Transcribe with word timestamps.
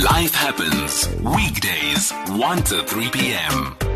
Life 0.00 0.34
happens 0.34 1.06
weekdays 1.20 2.12
1 2.30 2.62
to 2.62 2.82
3 2.82 3.10
p.m. 3.10 3.91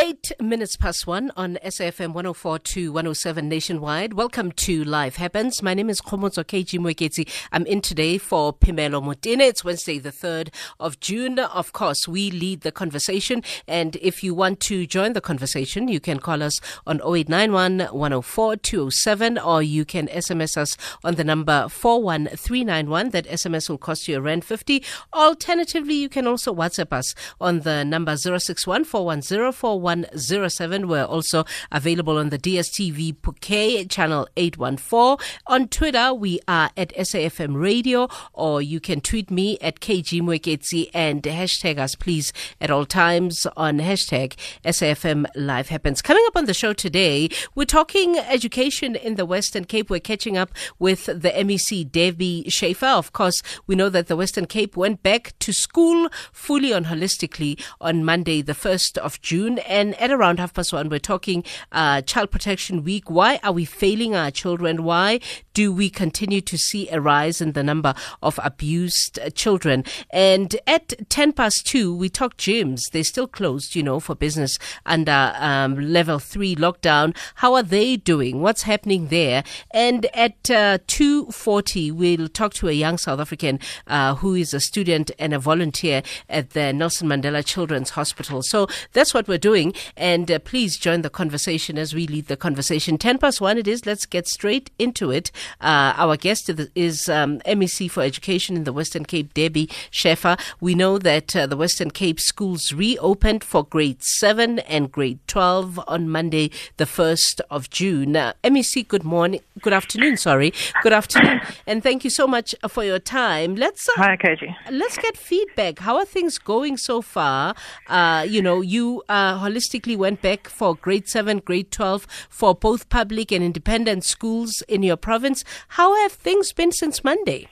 Eight 0.00 0.30
minutes 0.40 0.76
past 0.76 1.08
one 1.08 1.32
on 1.36 1.58
SAFM 1.64 2.12
104 2.12 2.60
to 2.60 2.92
107 2.92 3.48
nationwide. 3.48 4.12
Welcome 4.12 4.52
to 4.52 4.84
Life 4.84 5.16
Happens. 5.16 5.60
My 5.60 5.74
name 5.74 5.90
is 5.90 6.00
Khomotso 6.00 6.44
KG 6.44 6.78
Mweketsi. 6.78 7.28
I'm 7.50 7.66
in 7.66 7.80
today 7.80 8.16
for 8.16 8.52
Phemelo 8.52 9.02
Motene. 9.02 9.40
It's 9.40 9.64
Wednesday, 9.64 9.98
the 9.98 10.12
3rd 10.12 10.54
of 10.78 11.00
June. 11.00 11.40
Of 11.40 11.72
course, 11.72 12.06
we 12.06 12.30
lead 12.30 12.60
the 12.60 12.70
conversation. 12.70 13.42
And 13.66 13.96
if 13.96 14.22
you 14.22 14.34
want 14.34 14.60
to 14.60 14.86
join 14.86 15.14
the 15.14 15.20
conversation, 15.20 15.88
you 15.88 15.98
can 15.98 16.20
call 16.20 16.44
us 16.44 16.60
on 16.86 16.98
0891 16.98 17.88
104 17.90 18.56
207 18.56 19.36
or 19.36 19.64
you 19.64 19.84
can 19.84 20.06
SMS 20.06 20.56
us 20.56 20.76
on 21.02 21.16
the 21.16 21.24
number 21.24 21.68
41391. 21.68 23.10
That 23.10 23.26
SMS 23.26 23.68
will 23.68 23.78
cost 23.78 24.06
you 24.06 24.20
around 24.20 24.44
50. 24.44 24.84
Alternatively, 25.12 25.94
you 25.94 26.08
can 26.08 26.28
also 26.28 26.54
WhatsApp 26.54 26.92
us 26.92 27.16
on 27.40 27.60
the 27.60 27.84
number 27.84 28.16
061 28.16 28.84
410 28.84 29.87
107. 29.88 30.86
We're 30.86 31.02
also 31.02 31.46
available 31.72 32.18
on 32.18 32.28
the 32.28 32.38
DSTV 32.38 33.22
bouquet 33.22 33.86
channel 33.86 34.28
814. 34.36 35.16
On 35.46 35.66
Twitter, 35.66 36.12
we 36.12 36.40
are 36.46 36.68
at 36.76 36.94
SAFM 36.94 37.58
Radio, 37.58 38.06
or 38.34 38.60
you 38.60 38.80
can 38.80 39.00
tweet 39.00 39.30
me 39.30 39.56
at 39.62 39.80
KG 39.80 40.20
Mweketsi 40.20 40.90
and 40.92 41.22
hashtag 41.22 41.78
us, 41.78 41.94
please, 41.94 42.34
at 42.60 42.70
all 42.70 42.84
times 42.84 43.46
on 43.56 43.78
hashtag 43.78 44.36
SAFM 44.62 45.24
Life 45.34 45.68
Happens. 45.68 46.02
Coming 46.02 46.24
up 46.26 46.36
on 46.36 46.44
the 46.44 46.52
show 46.52 46.74
today, 46.74 47.30
we're 47.54 47.64
talking 47.64 48.18
education 48.18 48.94
in 48.94 49.14
the 49.14 49.24
Western 49.24 49.64
Cape. 49.64 49.88
We're 49.88 50.00
catching 50.00 50.36
up 50.36 50.50
with 50.78 51.06
the 51.06 51.30
MEC, 51.30 51.90
Debbie 51.90 52.44
Schäfer. 52.48 52.98
Of 52.98 53.14
course, 53.14 53.42
we 53.66 53.74
know 53.74 53.88
that 53.88 54.08
the 54.08 54.16
Western 54.16 54.44
Cape 54.44 54.76
went 54.76 55.02
back 55.02 55.32
to 55.38 55.54
school 55.54 56.10
fully 56.30 56.72
and 56.72 56.84
holistically 56.84 57.58
on 57.80 58.04
Monday, 58.04 58.42
the 58.42 58.52
1st 58.52 58.98
of 58.98 59.18
June. 59.22 59.60
And 59.60 59.77
at 59.78 60.10
around 60.10 60.40
half 60.40 60.54
past 60.54 60.72
one, 60.72 60.88
we're 60.88 60.98
talking 60.98 61.44
uh, 61.72 62.02
Child 62.02 62.30
Protection 62.30 62.84
Week. 62.84 63.08
Why 63.08 63.38
are 63.42 63.52
we 63.52 63.64
failing 63.64 64.14
our 64.14 64.30
children? 64.30 64.82
Why 64.82 65.20
do 65.54 65.72
we 65.72 65.90
continue 65.90 66.40
to 66.40 66.58
see 66.58 66.88
a 66.90 67.00
rise 67.00 67.40
in 67.40 67.52
the 67.52 67.62
number 67.62 67.94
of 68.22 68.38
abused 68.42 69.18
uh, 69.18 69.30
children? 69.30 69.84
And 70.10 70.56
at 70.66 71.08
10 71.08 71.32
past 71.32 71.66
two, 71.66 71.94
we 71.94 72.08
talk 72.08 72.36
gyms. 72.36 72.90
They're 72.90 73.04
still 73.04 73.26
closed, 73.26 73.74
you 73.74 73.82
know, 73.82 74.00
for 74.00 74.14
business 74.14 74.58
under 74.86 75.32
um, 75.36 75.76
level 75.76 76.18
three 76.18 76.54
lockdown. 76.56 77.16
How 77.36 77.54
are 77.54 77.62
they 77.62 77.96
doing? 77.96 78.40
What's 78.40 78.62
happening 78.62 79.08
there? 79.08 79.44
And 79.70 80.06
at 80.14 80.50
uh, 80.50 80.78
2.40, 80.86 81.92
we'll 81.92 82.28
talk 82.28 82.54
to 82.54 82.68
a 82.68 82.72
young 82.72 82.98
South 82.98 83.20
African 83.20 83.60
uh, 83.86 84.16
who 84.16 84.34
is 84.34 84.54
a 84.54 84.60
student 84.60 85.10
and 85.18 85.34
a 85.34 85.38
volunteer 85.38 86.02
at 86.28 86.50
the 86.50 86.72
Nelson 86.72 87.08
Mandela 87.08 87.44
Children's 87.44 87.90
Hospital. 87.90 88.42
So 88.42 88.66
that's 88.92 89.12
what 89.12 89.28
we're 89.28 89.38
doing. 89.38 89.57
And 89.96 90.30
uh, 90.30 90.38
please 90.38 90.76
join 90.76 91.02
the 91.02 91.10
conversation 91.10 91.78
as 91.78 91.94
we 91.94 92.06
lead 92.06 92.26
the 92.26 92.36
conversation. 92.36 92.98
10 92.98 93.18
past 93.18 93.40
1 93.40 93.58
it 93.58 93.68
is. 93.68 93.86
Let's 93.86 94.06
get 94.06 94.26
straight 94.28 94.70
into 94.78 95.10
it. 95.10 95.30
Uh, 95.60 95.92
our 95.96 96.16
guest 96.16 96.50
is 96.74 97.08
um, 97.08 97.40
MEC 97.40 97.90
for 97.90 98.02
Education 98.02 98.56
in 98.56 98.64
the 98.64 98.72
Western 98.72 99.04
Cape, 99.04 99.34
Debbie 99.34 99.66
Schäfer. 99.90 100.38
We 100.60 100.74
know 100.74 100.98
that 100.98 101.34
uh, 101.34 101.46
the 101.46 101.56
Western 101.56 101.90
Cape 101.90 102.20
schools 102.20 102.72
reopened 102.72 103.42
for 103.44 103.64
grade 103.64 104.02
7 104.02 104.60
and 104.60 104.90
grade 104.90 105.18
12 105.26 105.80
on 105.86 106.08
Monday, 106.08 106.50
the 106.76 106.84
1st 106.84 107.40
of 107.50 107.70
June. 107.70 108.16
Uh, 108.16 108.32
MEC, 108.44 108.86
good 108.86 109.04
morning. 109.04 109.40
Good 109.60 109.72
afternoon, 109.72 110.16
sorry. 110.16 110.52
Good 110.82 110.92
afternoon. 110.92 111.40
And 111.66 111.82
thank 111.82 112.04
you 112.04 112.10
so 112.10 112.26
much 112.26 112.54
for 112.68 112.84
your 112.84 112.98
time. 112.98 113.56
Let's, 113.56 113.88
uh, 113.88 113.92
Hi, 113.96 114.16
KG. 114.16 114.54
Let's 114.70 114.98
get 114.98 115.16
feedback. 115.16 115.80
How 115.80 115.96
are 115.96 116.04
things 116.04 116.38
going 116.38 116.76
so 116.76 117.02
far? 117.02 117.54
Uh, 117.86 118.24
you 118.28 118.42
know, 118.42 118.60
you 118.60 119.02
uh, 119.08 119.47
holistic 119.48 119.96
went 119.96 120.20
back 120.20 120.48
for 120.48 120.74
grade 120.74 121.08
7, 121.08 121.38
grade 121.38 121.70
12 121.70 122.06
for 122.28 122.54
both 122.54 122.88
public 122.88 123.32
and 123.32 123.42
independent 123.42 124.04
schools 124.04 124.62
in 124.68 124.82
your 124.82 124.96
province. 124.96 125.44
How 125.68 125.96
have 126.02 126.12
things 126.12 126.52
been 126.52 126.72
since 126.72 127.02
Monday? 127.02 127.48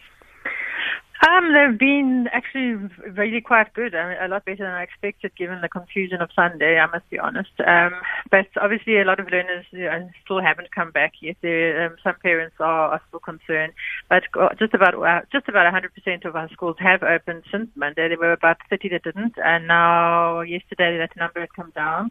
Um, 1.24 1.52
they've 1.54 1.78
been 1.78 2.28
actually 2.32 2.74
really 3.16 3.40
quite 3.40 3.72
good. 3.74 3.94
I 3.94 4.08
mean, 4.08 4.18
a 4.20 4.28
lot 4.28 4.44
better 4.44 4.64
than 4.64 4.72
I 4.72 4.82
expected, 4.82 5.32
given 5.36 5.60
the 5.60 5.68
confusion 5.68 6.20
of 6.20 6.30
Sunday. 6.34 6.78
I 6.78 6.86
must 6.86 7.08
be 7.08 7.18
honest. 7.18 7.52
Um, 7.66 7.92
but 8.30 8.46
obviously, 8.60 9.00
a 9.00 9.04
lot 9.04 9.20
of 9.20 9.30
learners 9.30 9.64
uh, 9.72 10.06
still 10.24 10.42
haven't 10.42 10.74
come 10.74 10.90
back 10.90 11.14
yet. 11.20 11.36
Um, 11.42 11.96
some 12.02 12.16
parents 12.22 12.56
are, 12.60 12.92
are, 12.92 13.00
still 13.08 13.20
concerned. 13.20 13.72
But 14.08 14.24
uh, 14.38 14.50
just 14.58 14.74
about 14.74 14.94
uh, 14.94 15.22
just 15.32 15.48
about 15.48 15.72
100% 15.72 16.24
of 16.24 16.36
our 16.36 16.48
schools 16.50 16.76
have 16.80 17.02
opened 17.02 17.44
since 17.50 17.70
Monday. 17.74 18.08
There 18.08 18.18
were 18.18 18.32
about 18.32 18.58
30 18.68 18.90
that 18.90 19.04
didn't, 19.04 19.34
and 19.36 19.66
now 19.66 20.40
yesterday 20.40 20.98
that 20.98 21.16
number 21.16 21.40
had 21.40 21.52
come 21.54 21.72
down. 21.74 22.10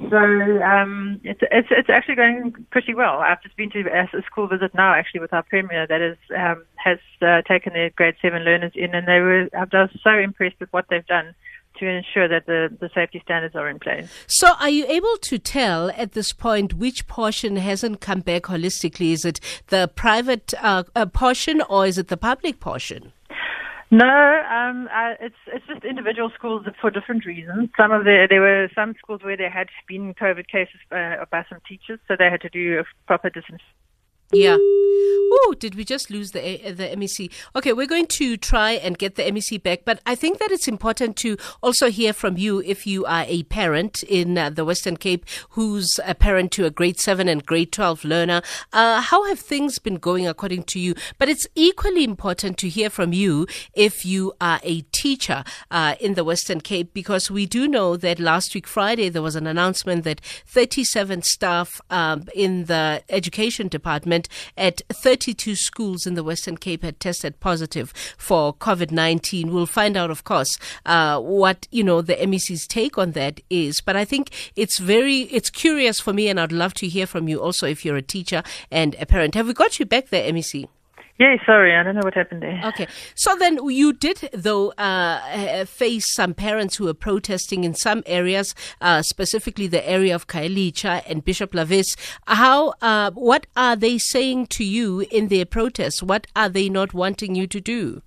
So 0.00 0.16
um, 0.16 1.20
it's 1.22 1.40
it's 1.52 1.68
it's 1.70 1.88
actually 1.88 2.16
going 2.16 2.66
pretty 2.70 2.94
well. 2.94 3.18
I've 3.18 3.42
just 3.42 3.56
been 3.56 3.70
to 3.70 3.80
a 3.80 4.22
school 4.26 4.48
visit 4.48 4.74
now, 4.74 4.92
actually, 4.92 5.20
with 5.20 5.32
our 5.32 5.44
premier 5.44 5.86
that 5.86 6.00
is 6.00 6.18
um, 6.36 6.64
has 6.74 6.98
uh, 7.22 7.42
taken 7.42 7.74
their 7.74 7.90
grade 7.90 8.16
seven 8.20 8.42
learners 8.42 8.72
in, 8.74 8.92
and 8.94 9.06
they 9.06 9.20
were 9.20 9.48
I 9.56 9.64
was 9.72 9.90
so 10.02 10.18
impressed 10.18 10.56
with 10.58 10.72
what 10.72 10.86
they've 10.90 11.06
done 11.06 11.34
to 11.78 11.86
ensure 11.86 12.28
that 12.28 12.46
the, 12.46 12.76
the 12.80 12.88
safety 12.94 13.20
standards 13.24 13.54
are 13.54 13.68
in 13.68 13.78
place. 13.78 14.08
So, 14.26 14.52
are 14.60 14.68
you 14.68 14.86
able 14.86 15.16
to 15.22 15.38
tell 15.38 15.90
at 15.90 16.12
this 16.12 16.32
point 16.32 16.74
which 16.74 17.06
portion 17.06 17.56
hasn't 17.56 18.00
come 18.00 18.20
back 18.20 18.42
holistically? 18.42 19.12
Is 19.12 19.24
it 19.24 19.40
the 19.68 19.90
private 19.94 20.54
uh, 20.60 20.84
uh, 20.94 21.06
portion 21.06 21.62
or 21.62 21.86
is 21.86 21.98
it 21.98 22.08
the 22.08 22.16
public 22.16 22.60
portion? 22.60 23.12
No, 23.90 24.42
um, 24.50 24.88
uh, 24.92 25.14
it's 25.20 25.36
it's 25.46 25.66
just 25.66 25.84
individual 25.84 26.30
schools 26.34 26.66
for 26.80 26.90
different 26.90 27.26
reasons. 27.26 27.68
Some 27.76 27.92
of 27.92 28.04
the 28.04 28.26
there 28.28 28.40
were 28.40 28.68
some 28.74 28.94
schools 28.98 29.20
where 29.22 29.36
there 29.36 29.50
had 29.50 29.68
been 29.86 30.14
COVID 30.14 30.48
cases 30.48 30.80
uh, 30.90 31.24
by 31.30 31.44
some 31.48 31.60
teachers, 31.68 32.00
so 32.08 32.16
they 32.18 32.30
had 32.30 32.40
to 32.40 32.48
do 32.48 32.80
a 32.80 32.84
proper 33.06 33.30
disinfection. 33.30 33.74
Yeah. 34.32 34.56
Oh, 35.36 35.54
did 35.58 35.74
we 35.74 35.84
just 35.84 36.10
lose 36.10 36.30
the 36.30 36.40
the 36.40 36.84
MEC? 36.96 37.30
Okay, 37.56 37.72
we're 37.72 37.88
going 37.88 38.06
to 38.06 38.36
try 38.36 38.72
and 38.72 38.96
get 38.96 39.16
the 39.16 39.24
MEC 39.24 39.60
back, 39.62 39.80
but 39.84 40.00
I 40.06 40.14
think 40.14 40.38
that 40.38 40.52
it's 40.52 40.68
important 40.68 41.16
to 41.16 41.36
also 41.60 41.90
hear 41.90 42.12
from 42.12 42.36
you 42.36 42.60
if 42.60 42.86
you 42.86 43.04
are 43.04 43.24
a 43.26 43.42
parent 43.44 44.04
in 44.04 44.38
uh, 44.38 44.50
the 44.50 44.64
Western 44.64 44.96
Cape 44.96 45.24
who's 45.50 45.98
a 46.04 46.14
parent 46.14 46.52
to 46.52 46.66
a 46.66 46.70
grade 46.70 47.00
7 47.00 47.28
and 47.28 47.44
grade 47.44 47.72
12 47.72 48.04
learner. 48.04 48.42
Uh, 48.72 49.00
how 49.00 49.24
have 49.24 49.40
things 49.40 49.78
been 49.80 49.96
going 49.96 50.26
according 50.26 50.62
to 50.64 50.78
you? 50.78 50.94
But 51.18 51.28
it's 51.28 51.48
equally 51.56 52.04
important 52.04 52.56
to 52.58 52.68
hear 52.68 52.88
from 52.88 53.12
you 53.12 53.48
if 53.74 54.04
you 54.04 54.34
are 54.40 54.60
a 54.62 54.82
teacher 54.92 55.42
uh, 55.70 55.96
in 55.98 56.14
the 56.14 56.22
Western 56.22 56.60
Cape 56.60 56.94
because 56.94 57.30
we 57.30 57.44
do 57.44 57.66
know 57.66 57.96
that 57.96 58.20
last 58.20 58.54
week 58.54 58.68
Friday 58.68 59.08
there 59.08 59.22
was 59.22 59.36
an 59.36 59.48
announcement 59.48 60.04
that 60.04 60.20
37 60.46 61.22
staff 61.22 61.80
um, 61.90 62.24
in 62.34 62.66
the 62.66 63.02
education 63.08 63.66
department 63.66 64.13
at 64.56 64.82
32 64.88 65.54
schools 65.54 66.06
in 66.06 66.14
the 66.14 66.24
Western 66.24 66.56
Cape 66.56 66.82
had 66.82 67.00
tested 67.00 67.40
positive 67.40 67.92
for 68.16 68.54
COVID 68.54 68.90
19. 68.90 69.52
We'll 69.52 69.66
find 69.66 69.96
out, 69.96 70.10
of 70.10 70.24
course, 70.24 70.58
uh, 70.86 71.20
what, 71.20 71.66
you 71.70 71.84
know, 71.84 72.02
the 72.02 72.16
MEC's 72.16 72.66
take 72.66 72.98
on 72.98 73.12
that 73.12 73.40
is. 73.50 73.80
But 73.80 73.96
I 73.96 74.04
think 74.04 74.30
it's 74.56 74.78
very, 74.78 75.22
it's 75.22 75.50
curious 75.50 76.00
for 76.00 76.12
me, 76.12 76.28
and 76.28 76.40
I'd 76.40 76.52
love 76.52 76.74
to 76.74 76.88
hear 76.88 77.06
from 77.06 77.28
you 77.28 77.40
also 77.40 77.66
if 77.66 77.84
you're 77.84 77.96
a 77.96 78.02
teacher 78.02 78.42
and 78.70 78.94
a 79.00 79.06
parent. 79.06 79.34
Have 79.34 79.46
we 79.46 79.54
got 79.54 79.78
you 79.78 79.86
back 79.86 80.08
there, 80.08 80.30
MEC? 80.32 80.68
Yeah, 81.16 81.36
sorry, 81.46 81.76
I 81.76 81.84
don't 81.84 81.94
know 81.94 82.00
what 82.02 82.14
happened 82.14 82.42
there. 82.42 82.60
Okay, 82.64 82.88
so 83.14 83.36
then 83.36 83.64
you 83.64 83.92
did, 83.92 84.28
though, 84.32 84.70
uh, 84.72 85.64
face 85.64 86.12
some 86.12 86.34
parents 86.34 86.76
who 86.76 86.86
were 86.86 86.94
protesting 86.94 87.62
in 87.62 87.72
some 87.72 88.02
areas, 88.04 88.52
uh, 88.80 89.00
specifically 89.00 89.68
the 89.68 89.88
area 89.88 90.12
of 90.12 90.26
Khayelitsha 90.26 91.02
and 91.08 91.24
Bishop 91.24 91.52
Lavis. 91.52 91.96
How, 92.26 92.74
uh, 92.82 93.12
what 93.12 93.46
are 93.56 93.76
they 93.76 93.96
saying 93.96 94.48
to 94.48 94.64
you 94.64 95.06
in 95.12 95.28
their 95.28 95.46
protests? 95.46 96.02
What 96.02 96.26
are 96.34 96.48
they 96.48 96.68
not 96.68 96.92
wanting 96.92 97.36
you 97.36 97.46
to 97.46 97.60
do? 97.60 98.02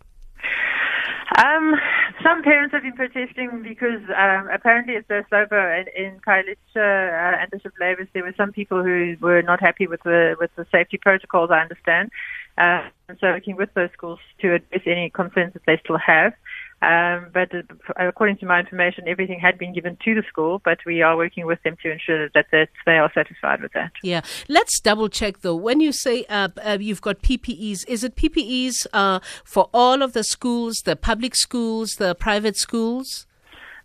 Um, 1.37 1.75
some 2.23 2.41
parents 2.41 2.73
have 2.73 2.81
been 2.81 2.93
protesting 2.93 3.61
because 3.63 4.01
um, 4.17 4.49
apparently 4.51 4.95
at 4.95 5.09
a 5.09 5.23
sloper 5.29 5.73
in, 5.75 5.85
in 5.95 6.19
Khayelitsha 6.27 6.75
uh, 6.75 7.37
and 7.41 7.51
Bishop 7.51 7.73
Lavis. 7.79 8.07
There 8.13 8.23
were 8.23 8.33
some 8.35 8.51
people 8.51 8.83
who 8.83 9.15
were 9.21 9.41
not 9.43 9.61
happy 9.61 9.87
with 9.87 10.01
the 10.03 10.35
with 10.39 10.49
the 10.55 10.65
safety 10.71 10.97
protocols. 10.97 11.51
I 11.51 11.59
understand. 11.59 12.11
Uh, 12.57 12.89
so 13.19 13.27
working 13.27 13.55
with 13.55 13.73
those 13.75 13.89
schools 13.93 14.19
to 14.41 14.55
address 14.55 14.81
any 14.85 15.09
concerns 15.09 15.53
that 15.53 15.61
they 15.65 15.79
still 15.83 15.97
have. 15.97 16.33
Um, 16.81 17.29
but 17.33 17.53
uh, 17.53 17.61
according 17.97 18.37
to 18.37 18.45
my 18.45 18.59
information, 18.59 19.07
everything 19.07 19.39
had 19.39 19.57
been 19.57 19.73
given 19.73 19.97
to 20.05 20.13
the 20.13 20.23
school, 20.27 20.61
but 20.63 20.77
we 20.85 21.01
are 21.01 21.17
working 21.17 21.45
with 21.45 21.61
them 21.63 21.75
to 21.81 21.91
ensure 21.91 22.29
that, 22.29 22.45
that 22.51 22.69
they 22.85 22.97
are 22.97 23.11
satisfied 23.13 23.61
with 23.61 23.73
that. 23.73 23.91
Yeah. 24.03 24.21
Let's 24.47 24.79
double 24.79 25.09
check 25.09 25.41
though. 25.41 25.55
When 25.55 25.79
you 25.79 25.91
say 25.91 26.25
uh, 26.29 26.49
uh, 26.63 26.77
you've 26.79 27.01
got 27.01 27.21
PPEs, 27.21 27.87
is 27.87 28.03
it 28.03 28.15
PPEs 28.15 28.85
uh, 28.93 29.19
for 29.43 29.69
all 29.73 30.03
of 30.03 30.13
the 30.13 30.23
schools, 30.23 30.81
the 30.85 30.95
public 30.95 31.35
schools, 31.35 31.93
the 31.97 32.13
private 32.13 32.57
schools? 32.57 33.25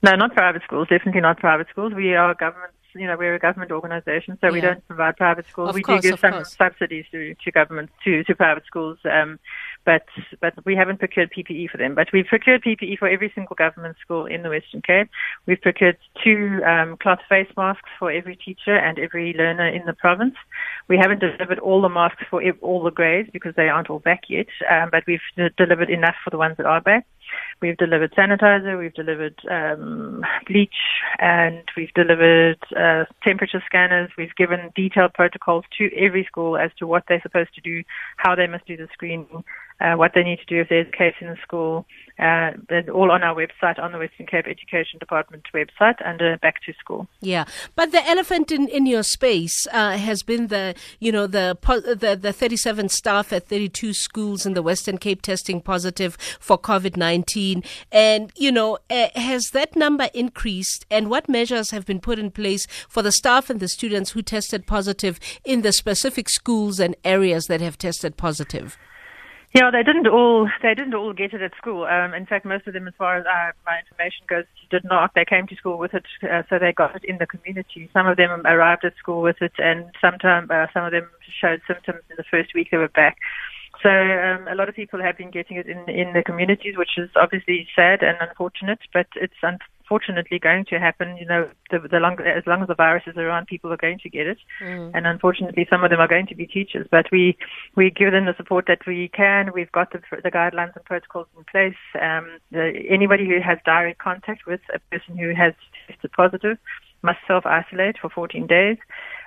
No, 0.02 0.12
not 0.16 0.34
private 0.34 0.62
schools. 0.64 0.88
Definitely 0.88 1.20
not 1.20 1.38
private 1.38 1.68
schools. 1.70 1.94
We 1.94 2.14
are 2.14 2.34
government 2.34 2.72
you 2.94 3.06
know, 3.06 3.16
we're 3.16 3.34
a 3.34 3.38
government 3.38 3.72
organisation, 3.72 4.38
so 4.40 4.46
yeah. 4.46 4.52
we 4.52 4.60
don't 4.60 4.86
provide 4.86 5.16
private 5.16 5.46
schools. 5.48 5.70
Of 5.70 5.74
we 5.74 5.82
course, 5.82 6.02
do 6.02 6.10
give 6.10 6.20
some 6.20 6.32
course. 6.32 6.56
subsidies 6.56 7.06
to, 7.12 7.34
to 7.34 7.50
government 7.50 7.90
to, 8.04 8.24
to 8.24 8.34
private 8.34 8.64
schools. 8.66 8.98
Um, 9.04 9.38
but 9.84 10.04
but 10.40 10.54
we 10.64 10.76
haven't 10.76 10.98
procured 10.98 11.32
PPE 11.32 11.70
for 11.70 11.78
them. 11.78 11.94
But 11.94 12.08
we've 12.12 12.26
procured 12.26 12.62
PPE 12.62 12.98
for 12.98 13.08
every 13.08 13.32
single 13.34 13.56
government 13.56 13.96
school 14.00 14.26
in 14.26 14.42
the 14.42 14.48
Western 14.48 14.82
Cape. 14.82 15.08
We've 15.46 15.60
procured 15.60 15.96
two 16.22 16.60
um, 16.66 16.96
cloth 16.98 17.20
face 17.28 17.50
masks 17.56 17.90
for 17.98 18.10
every 18.10 18.36
teacher 18.36 18.76
and 18.76 18.98
every 18.98 19.34
learner 19.36 19.68
in 19.68 19.84
the 19.86 19.92
province. 19.92 20.34
We 20.88 20.98
haven't 20.98 21.20
delivered 21.20 21.58
all 21.58 21.82
the 21.82 21.88
masks 21.88 22.22
for 22.30 22.42
all 22.60 22.82
the 22.82 22.90
grades 22.90 23.30
because 23.32 23.54
they 23.56 23.68
aren't 23.68 23.90
all 23.90 23.98
back 23.98 24.22
yet, 24.28 24.46
um, 24.70 24.88
but 24.90 25.04
we've 25.06 25.20
d- 25.36 25.48
delivered 25.56 25.90
enough 25.90 26.16
for 26.22 26.30
the 26.30 26.38
ones 26.38 26.56
that 26.58 26.66
are 26.66 26.80
back. 26.80 27.06
We've 27.60 27.76
delivered 27.76 28.12
sanitizer, 28.14 28.78
we've 28.78 28.94
delivered 28.94 29.38
um, 29.50 30.24
bleach, 30.46 30.74
and 31.18 31.62
we've 31.76 31.94
delivered 31.94 32.58
uh, 32.76 33.04
temperature 33.22 33.62
scanners. 33.66 34.10
We've 34.18 34.34
given 34.36 34.70
detailed 34.74 35.14
protocols 35.14 35.64
to 35.78 35.90
every 35.96 36.24
school 36.24 36.56
as 36.56 36.70
to 36.78 36.86
what 36.86 37.04
they're 37.08 37.22
supposed 37.22 37.54
to 37.54 37.60
do, 37.60 37.84
how 38.16 38.34
they 38.34 38.46
must 38.46 38.66
do 38.66 38.76
the 38.76 38.88
screening, 38.92 39.44
uh, 39.80 39.94
what 39.94 40.12
they 40.14 40.22
need 40.22 40.38
to 40.38 40.46
do 40.46 40.60
if 40.60 40.68
there's 40.68 40.88
a 40.88 40.96
case 40.96 41.14
in 41.20 41.28
the 41.28 41.36
school. 41.42 41.86
Uh, 42.18 42.52
all 42.92 43.10
on 43.10 43.22
our 43.22 43.34
website, 43.34 43.82
on 43.82 43.90
the 43.90 43.98
Western 43.98 44.26
Cape 44.26 44.46
Education 44.46 44.98
Department 45.00 45.44
website, 45.54 45.94
under 46.06 46.36
Back 46.38 46.62
to 46.66 46.72
School. 46.74 47.08
Yeah, 47.20 47.46
but 47.74 47.90
the 47.90 48.06
elephant 48.06 48.52
in, 48.52 48.68
in 48.68 48.86
your 48.86 49.02
space 49.02 49.66
uh, 49.72 49.96
has 49.96 50.22
been 50.22 50.48
the 50.48 50.74
you 51.00 51.10
know 51.10 51.26
the, 51.26 51.56
the 51.98 52.18
the 52.20 52.32
37 52.32 52.90
staff 52.90 53.32
at 53.32 53.48
32 53.48 53.94
schools 53.94 54.44
in 54.44 54.52
the 54.52 54.62
Western 54.62 54.98
Cape 54.98 55.22
testing 55.22 55.60
positive 55.60 56.16
for 56.38 56.58
COVID 56.58 56.96
19, 56.96 57.64
and 57.90 58.30
you 58.36 58.52
know 58.52 58.78
uh, 58.90 59.08
has 59.14 59.50
that 59.52 59.74
number 59.74 60.08
increased? 60.12 60.84
And 60.90 61.08
what 61.08 61.28
measures 61.28 61.70
have 61.70 61.86
been 61.86 62.00
put 62.00 62.18
in 62.18 62.30
place 62.30 62.66
for 62.88 63.02
the 63.02 63.12
staff 63.12 63.48
and 63.48 63.58
the 63.58 63.68
students 63.68 64.10
who 64.10 64.22
tested 64.22 64.66
positive 64.66 65.18
in 65.44 65.62
the 65.62 65.72
specific 65.72 66.28
schools 66.28 66.78
and 66.78 66.94
areas 67.04 67.46
that 67.46 67.60
have 67.62 67.78
tested 67.78 68.16
positive? 68.16 68.76
Yeah, 69.54 69.70
they 69.70 69.82
didn't 69.82 70.06
all 70.06 70.48
they 70.62 70.74
didn't 70.74 70.94
all 70.94 71.12
get 71.12 71.34
it 71.34 71.42
at 71.42 71.52
school. 71.58 71.84
Um, 71.84 72.14
in 72.14 72.24
fact, 72.24 72.46
most 72.46 72.66
of 72.66 72.72
them, 72.72 72.88
as 72.88 72.94
far 72.96 73.18
as 73.18 73.26
I, 73.26 73.50
my 73.66 73.80
information 73.80 74.24
goes, 74.26 74.44
did 74.70 74.82
not. 74.84 75.12
They 75.14 75.26
came 75.26 75.46
to 75.46 75.56
school 75.56 75.76
with 75.76 75.92
it, 75.92 76.06
uh, 76.22 76.42
so 76.48 76.58
they 76.58 76.72
got 76.72 76.96
it 76.96 77.04
in 77.04 77.18
the 77.18 77.26
community. 77.26 77.90
Some 77.92 78.06
of 78.06 78.16
them 78.16 78.46
arrived 78.46 78.84
at 78.86 78.96
school 78.96 79.20
with 79.20 79.42
it, 79.42 79.52
and 79.58 79.84
sometimes 80.00 80.50
uh, 80.50 80.68
some 80.72 80.86
of 80.86 80.92
them 80.92 81.06
showed 81.38 81.60
symptoms 81.66 82.00
in 82.08 82.16
the 82.16 82.24
first 82.30 82.54
week 82.54 82.68
they 82.70 82.78
were 82.78 82.88
back. 82.88 83.18
So 83.82 83.90
um, 83.90 84.48
a 84.48 84.54
lot 84.54 84.70
of 84.70 84.74
people 84.74 85.02
have 85.02 85.18
been 85.18 85.30
getting 85.30 85.58
it 85.58 85.66
in 85.66 85.84
in 85.86 86.14
the 86.14 86.22
communities, 86.22 86.78
which 86.78 86.96
is 86.96 87.10
obviously 87.14 87.68
sad 87.76 88.02
and 88.02 88.16
unfortunate. 88.20 88.80
But 88.94 89.08
it's 89.16 89.42
unfortunately 89.92 90.38
going 90.38 90.64
to 90.66 90.78
happen. 90.78 91.16
You 91.18 91.26
know, 91.26 91.50
the, 91.70 91.80
the 91.80 91.98
long, 91.98 92.18
as 92.20 92.44
long 92.46 92.62
as 92.62 92.68
the 92.68 92.74
virus 92.74 93.04
is 93.06 93.16
around, 93.16 93.46
people 93.46 93.72
are 93.72 93.76
going 93.76 93.98
to 94.02 94.08
get 94.08 94.26
it, 94.26 94.38
mm. 94.60 94.90
and 94.94 95.06
unfortunately, 95.06 95.66
some 95.68 95.84
of 95.84 95.90
them 95.90 96.00
are 96.00 96.08
going 96.08 96.26
to 96.28 96.34
be 96.34 96.46
teachers. 96.46 96.86
But 96.90 97.06
we 97.12 97.36
we 97.76 97.90
give 97.90 98.12
them 98.12 98.24
the 98.24 98.34
support 98.36 98.64
that 98.68 98.86
we 98.86 99.10
can. 99.14 99.52
We've 99.52 99.72
got 99.72 99.92
the, 99.92 100.00
the 100.22 100.30
guidelines 100.30 100.74
and 100.76 100.84
protocols 100.84 101.26
in 101.36 101.44
place. 101.44 101.76
Um, 102.00 102.38
the, 102.50 102.72
anybody 102.88 103.26
who 103.26 103.38
has 103.40 103.58
direct 103.66 103.98
contact 103.98 104.46
with 104.46 104.60
a 104.74 104.78
person 104.90 105.18
who 105.18 105.34
has 105.34 105.52
tested 105.86 106.12
positive 106.12 106.56
must 107.02 107.18
self 107.26 107.44
isolate 107.44 107.96
for 108.00 108.08
14 108.08 108.46
days. 108.46 108.78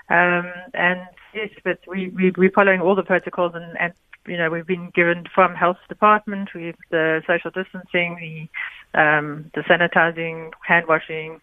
Um, 0.10 0.52
and 0.74 1.02
yes, 1.36 1.50
but 1.64 1.80
we, 1.88 2.10
we, 2.10 2.32
we're 2.38 2.52
following 2.52 2.82
all 2.82 2.96
the 2.96 3.04
protocols 3.04 3.54
and, 3.56 3.78
and 3.80 3.94
you 4.28 4.38
know, 4.38 4.50
we've 4.50 4.66
been 4.66 4.90
given 4.96 5.26
from 5.34 5.54
health 5.54 5.78
department, 5.88 6.50
we've 6.56 6.76
the 6.90 7.22
social 7.28 7.52
distancing, 7.52 8.50
the 8.94 9.00
um, 9.00 9.52
the 9.54 9.62
sanitizing, 9.62 10.52
hand 10.66 10.88
washing, 10.88 11.40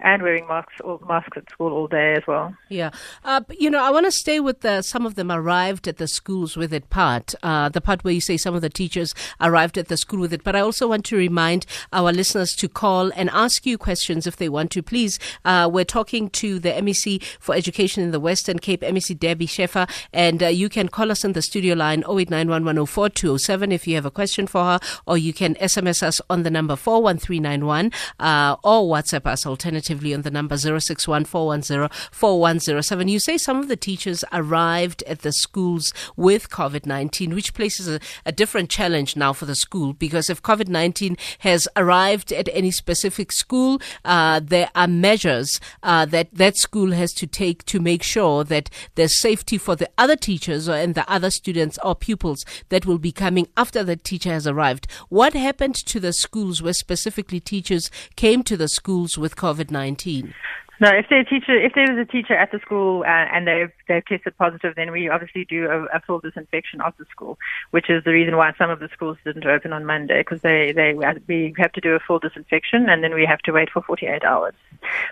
and 0.00 0.22
wearing 0.22 0.46
masks 0.46 0.74
masks 1.08 1.36
at 1.36 1.48
school 1.50 1.72
all 1.72 1.86
day 1.86 2.14
as 2.14 2.22
well. 2.26 2.54
Yeah, 2.68 2.90
uh, 3.24 3.40
you 3.58 3.70
know, 3.70 3.82
I 3.82 3.90
want 3.90 4.06
to 4.06 4.12
stay 4.12 4.40
with 4.40 4.60
the, 4.60 4.82
some 4.82 5.06
of 5.06 5.14
them 5.14 5.30
arrived 5.30 5.88
at 5.88 5.96
the 5.96 6.06
schools 6.06 6.56
with 6.56 6.72
it 6.72 6.90
part, 6.90 7.34
uh, 7.42 7.68
the 7.68 7.80
part 7.80 8.04
where 8.04 8.12
you 8.12 8.20
say 8.20 8.36
some 8.36 8.54
of 8.54 8.62
the 8.62 8.68
teachers 8.68 9.14
arrived 9.40 9.78
at 9.78 9.88
the 9.88 9.96
school 9.96 10.20
with 10.20 10.32
it. 10.32 10.44
But 10.44 10.54
I 10.54 10.60
also 10.60 10.88
want 10.88 11.04
to 11.06 11.16
remind 11.16 11.66
our 11.92 12.12
listeners 12.12 12.54
to 12.56 12.68
call 12.68 13.10
and 13.16 13.30
ask 13.30 13.64
you 13.64 13.78
questions 13.78 14.26
if 14.26 14.36
they 14.36 14.48
want 14.48 14.70
to. 14.72 14.82
Please, 14.82 15.18
uh, 15.44 15.68
we're 15.72 15.84
talking 15.84 16.28
to 16.30 16.58
the 16.58 16.70
MEC 16.70 17.22
for 17.40 17.54
Education 17.54 18.02
in 18.02 18.10
the 18.10 18.20
Western 18.20 18.58
Cape, 18.58 18.82
MEC 18.82 19.18
Debbie 19.18 19.46
Schäfer, 19.46 19.88
and 20.12 20.42
uh, 20.42 20.48
you 20.48 20.68
can 20.68 20.88
call 20.88 21.10
us 21.10 21.24
on 21.24 21.32
the 21.32 21.42
studio 21.42 21.74
line 21.74 22.02
0891104207 22.02 23.72
if 23.72 23.86
you 23.86 23.94
have 23.94 24.06
a 24.06 24.10
question 24.10 24.46
for 24.46 24.64
her, 24.64 24.80
or 25.06 25.16
you 25.16 25.32
can 25.32 25.54
SMS 25.54 26.02
us 26.02 26.20
on 26.28 26.42
the 26.42 26.50
number 26.50 26.76
41391 26.76 27.92
uh, 28.20 28.56
or 28.62 28.82
WhatsApp 28.82 29.26
us 29.26 29.46
alternative 29.46 29.85
alternatively 29.86 30.14
on 30.14 30.22
the 30.22 30.30
number 30.30 30.54
0614104107. 30.56 33.08
You 33.08 33.18
say 33.18 33.36
some 33.38 33.58
of 33.58 33.68
the 33.68 33.76
teachers 33.76 34.24
arrived 34.32 35.02
at 35.04 35.20
the 35.20 35.32
schools 35.32 35.94
with 36.16 36.50
COVID 36.50 36.84
19, 36.86 37.34
which 37.34 37.54
places 37.54 37.88
a, 37.88 38.00
a 38.24 38.32
different 38.32 38.70
challenge 38.70 39.16
now 39.16 39.32
for 39.32 39.46
the 39.46 39.54
school 39.54 39.92
because 39.92 40.28
if 40.28 40.42
COVID 40.42 40.66
19 40.68 41.16
has 41.40 41.68
arrived 41.76 42.32
at 42.32 42.48
any 42.52 42.72
specific 42.72 43.32
school, 43.32 43.80
uh, 44.04 44.40
there 44.42 44.70
are 44.74 44.88
measures 44.88 45.60
uh, 45.82 46.06
that 46.06 46.28
that 46.32 46.56
school 46.56 46.92
has 46.92 47.12
to 47.14 47.26
take 47.26 47.64
to 47.66 47.80
make 47.80 48.02
sure 48.02 48.44
that 48.44 48.70
there's 48.94 49.20
safety 49.20 49.58
for 49.58 49.76
the 49.76 49.90
other 49.98 50.16
teachers 50.16 50.68
and 50.68 50.94
the 50.94 51.06
other 51.10 51.30
students 51.30 51.78
or 51.84 51.94
pupils 51.94 52.46
that 52.70 52.86
will 52.86 52.98
be 52.98 53.12
coming 53.12 53.46
after 53.56 53.84
the 53.84 53.96
teacher 53.96 54.32
has 54.32 54.46
arrived. 54.46 54.86
What 55.08 55.34
happened 55.34 55.74
to 55.86 56.00
the 56.00 56.12
schools 56.12 56.62
where 56.62 56.72
specifically 56.72 57.40
teachers 57.40 57.90
came 58.16 58.42
to 58.44 58.56
the 58.56 58.68
schools 58.68 59.18
with 59.18 59.36
COVID 59.36 59.70
19? 59.76 60.34
No, 60.78 60.90
if 60.90 61.06
there's 61.08 61.26
a 61.26 61.30
teacher, 61.30 61.58
if 61.58 61.72
there 61.74 61.90
was 61.90 61.98
a 61.98 62.10
teacher 62.10 62.34
at 62.34 62.52
the 62.52 62.58
school 62.58 63.02
uh, 63.02 63.26
and 63.32 63.46
they've 63.46 63.72
they've 63.88 64.04
tested 64.04 64.36
positive, 64.36 64.74
then 64.76 64.92
we 64.92 65.08
obviously 65.08 65.46
do 65.46 65.66
a, 65.66 65.84
a, 65.96 66.00
full 66.00 66.18
disinfection 66.18 66.82
of 66.82 66.92
the 66.98 67.06
school, 67.10 67.38
which 67.70 67.88
is 67.88 68.04
the 68.04 68.12
reason 68.12 68.36
why 68.36 68.52
some 68.58 68.68
of 68.68 68.78
the 68.78 68.90
schools 68.92 69.16
didn't 69.24 69.46
open 69.46 69.72
on 69.72 69.86
Monday 69.86 70.20
because 70.20 70.42
they 70.42 70.72
they 70.72 70.92
we 70.92 71.54
have 71.56 71.72
to 71.72 71.80
do 71.80 71.94
a 71.94 71.98
full 71.98 72.18
disinfection 72.18 72.90
and 72.90 73.02
then 73.02 73.14
we 73.14 73.24
have 73.24 73.38
to 73.40 73.52
wait 73.52 73.70
for 73.70 73.80
48 73.80 74.22
hours. 74.22 74.52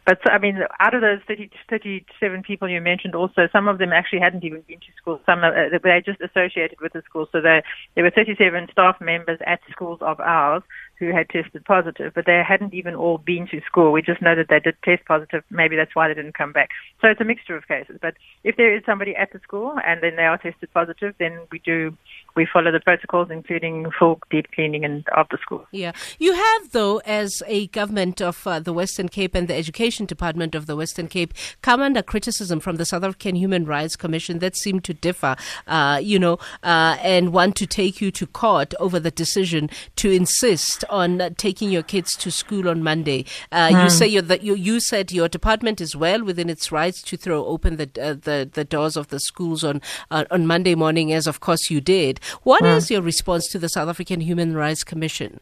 But 0.05 0.21
I 0.31 0.37
mean, 0.37 0.61
out 0.81 0.93
of 0.93 1.01
those 1.01 1.21
30, 1.27 1.51
37 1.71 2.43
people 2.43 2.69
you 2.69 2.83
mentioned, 2.83 3.15
also 3.15 3.49
some 3.51 3.67
of 3.67 3.79
them 3.79 3.93
actually 3.93 4.21
hadn't 4.21 4.45
even 4.45 4.61
been 4.69 4.81
to 4.81 4.93
school. 4.99 5.21
Some 5.25 5.43
uh, 5.45 5.51
they 5.83 6.03
just 6.05 6.21
associated 6.21 6.79
with 6.83 6.93
the 6.93 7.01
school, 7.03 7.27
so 7.33 7.41
there 7.41 7.63
there 7.95 8.05
were 8.05 8.11
37 8.11 8.69
staff 8.71 9.01
members 9.01 9.39
at 9.47 9.61
schools 9.71 10.01
of 10.03 10.21
ours 10.21 10.63
who 10.99 11.13
had 11.13 11.29
tested 11.29 11.65
positive, 11.65 12.13
but 12.15 12.27
they 12.27 12.43
hadn't 12.47 12.75
even 12.75 12.95
all 12.95 13.19
been 13.19 13.47
to 13.51 13.61
school. 13.67 13.93
We 13.93 14.03
just 14.03 14.23
know 14.23 14.35
that 14.37 14.47
they 14.49 14.61
did 14.61 14.77
test 14.85 15.05
positive. 15.07 15.43
Maybe 15.51 15.77
that's 15.77 15.95
why 15.95 16.09
they 16.09 16.15
didn't 16.15 16.37
come 16.37 16.53
back. 16.53 16.71
So 17.01 17.09
it's 17.09 17.21
a 17.21 17.25
mixture 17.25 17.57
of 17.57 17.67
cases. 17.67 17.99
But 18.01 18.15
if 18.45 18.57
there 18.57 18.75
is 18.75 18.83
somebody 18.87 19.15
at 19.17 19.33
the 19.33 19.41
school 19.41 19.75
and 19.85 20.03
then 20.03 20.17
they 20.17 20.23
are 20.25 20.39
tested 20.39 20.73
positive, 20.73 21.15
then 21.19 21.47
we 21.51 21.59
do 21.59 21.97
we 22.37 22.47
follow 22.51 22.71
the 22.71 22.81
protocols, 22.81 23.29
including 23.31 23.91
full 23.99 24.21
deep 24.31 24.51
cleaning 24.53 24.85
and 24.85 25.05
after 25.17 25.39
school. 25.39 25.67
Yeah, 25.71 25.93
you 26.19 26.35
have 26.35 26.73
though, 26.73 26.99
as 26.99 27.43
a 27.47 27.69
government 27.69 28.21
of 28.21 28.47
uh, 28.47 28.61
the 28.61 28.73
Western 28.73 29.09
Cape 29.09 29.35
and 29.35 29.49
the 29.49 29.55
Education 29.55 30.07
Department 30.07 30.55
of 30.55 30.67
the 30.67 30.77
Western 30.77 31.09
Cape, 31.09 31.35
come 31.63 31.81
under 31.81 32.03
criticism 32.03 32.61
from 32.61 32.77
the 32.77 32.85
South 32.85 33.05
African 33.05 33.37
Human 33.37 33.65
Rights 33.65 33.97
Commission 33.97 34.39
that 34.41 34.57
seem 34.57 34.81
to 34.81 34.95
differ, 34.95 35.37
uh, 35.67 36.01
you 36.03 36.19
know, 36.19 36.39
uh, 36.63 36.97
and 37.03 37.33
want 37.33 37.57
to 37.57 37.67
take 37.67 38.01
you 38.01 38.11
to 38.11 38.27
court 38.27 38.75
over 38.81 38.99
the 38.99 39.11
decision 39.11 39.71
to 39.97 40.11
insist 40.11 40.85
on 40.91 41.21
uh, 41.21 41.31
taking 41.37 41.71
your 41.71 41.83
kids 41.83 42.17
to 42.17 42.31
school 42.31 42.69
on 42.69 42.83
Monday. 42.83 43.25
Uh, 43.53 43.69
mm. 43.69 43.71
You 43.73 43.83
hmm. 43.83 43.89
say 43.89 44.07
you 44.07 44.55
you 44.55 44.81
said 44.81 45.13
your 45.13 45.29
department 45.29 45.81
is 45.81 45.95
well 45.97 46.23
within 46.25 46.51
its 46.51 46.73
rights 46.73 47.03
to 47.03 47.17
throw 47.17 47.45
open 47.45 47.77
the 47.77 47.91
uh, 48.01 48.15
the 48.15 48.49
the 48.53 48.65
doors 48.65 48.97
of 48.97 49.09
the 49.09 49.21
schools 49.21 49.65
on 49.65 49.81
uh, 50.11 50.25
on 50.31 50.47
Monday 50.47 50.75
morning, 50.75 51.13
as 51.13 51.27
of 51.27 51.41
course 51.41 51.71
you 51.71 51.81
did. 51.81 52.21
What 52.43 52.63
mm. 52.63 52.77
is 52.77 52.91
your 52.91 53.03
response 53.03 53.49
to 53.49 53.59
the 53.59 53.69
South 53.69 53.89
African 53.89 54.21
Human 54.21 54.55
Rights 54.55 54.85
Commission? 54.85 55.41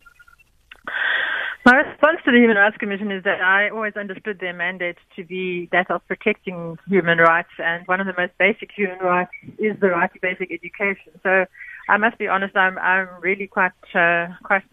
My 1.65 1.77
response 1.77 2.19
to 2.25 2.33
the 2.33 2.39
Human 2.39 2.57
Rights 2.57 2.77
Commission 2.77 3.13
is 3.13 3.23
that 3.23 3.41
I 3.41 3.71
always 3.71 3.95
understood 3.97 4.41
their 4.41 4.53
mandate 4.53 4.97
to 5.15 5.23
be 5.23 5.69
that 5.71 5.91
of 5.93 6.05
protecting 6.09 6.77
human 6.89 7.19
rights, 7.19 7.51
and 7.59 7.87
one 7.87 8.01
of 8.01 8.09
the 8.09 8.15
most 8.19 8.33
basic 8.37 8.71
human 8.73 8.99
rights 8.99 9.31
is 9.59 9.79
the 9.81 9.91
right 9.91 10.13
to 10.13 10.19
basic 10.21 10.51
education. 10.51 11.13
So 11.23 11.47
I 11.89 11.99
must 11.99 12.19
be 12.19 12.27
honest, 12.27 12.57
I'm 12.57 12.79
I'm 12.79 13.09
really 13.21 13.47
quite 13.47 13.73
uh, 13.95 14.29
quite 14.43 14.65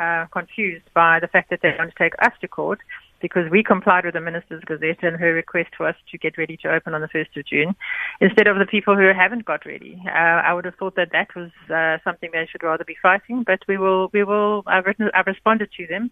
uh, 0.00 0.24
confused 0.32 0.84
by 0.94 1.20
the 1.20 1.28
fact 1.28 1.50
that 1.50 1.60
they 1.62 1.74
want 1.78 1.90
to 1.90 1.98
take 2.02 2.14
us 2.22 2.32
to 2.40 2.48
court 2.48 2.80
because 3.20 3.50
we 3.50 3.62
complied 3.62 4.04
with 4.04 4.14
the 4.14 4.20
Minister's 4.20 4.62
Gazette 4.64 5.02
and 5.02 5.16
her 5.16 5.32
request 5.32 5.70
for 5.76 5.88
us 5.88 5.96
to 6.10 6.18
get 6.18 6.36
ready 6.36 6.56
to 6.58 6.72
open 6.72 6.94
on 6.94 7.00
the 7.00 7.08
1st 7.08 7.36
of 7.38 7.46
June 7.46 7.74
instead 8.20 8.46
of 8.46 8.58
the 8.58 8.66
people 8.66 8.96
who 8.96 9.10
haven't 9.16 9.44
got 9.44 9.64
ready. 9.64 10.02
Uh, 10.06 10.10
I 10.10 10.52
would 10.52 10.64
have 10.64 10.74
thought 10.74 10.96
that 10.96 11.12
that 11.12 11.28
was 11.34 11.50
uh, 11.70 11.98
something 12.04 12.30
they 12.32 12.46
should 12.50 12.62
rather 12.62 12.84
be 12.84 12.96
fighting, 13.00 13.44
but 13.46 13.60
we 13.68 13.78
will, 13.78 14.10
we 14.12 14.24
will, 14.24 14.62
I've, 14.66 14.86
written, 14.86 15.10
I've 15.14 15.26
responded 15.26 15.70
to 15.76 15.86
them. 15.86 16.10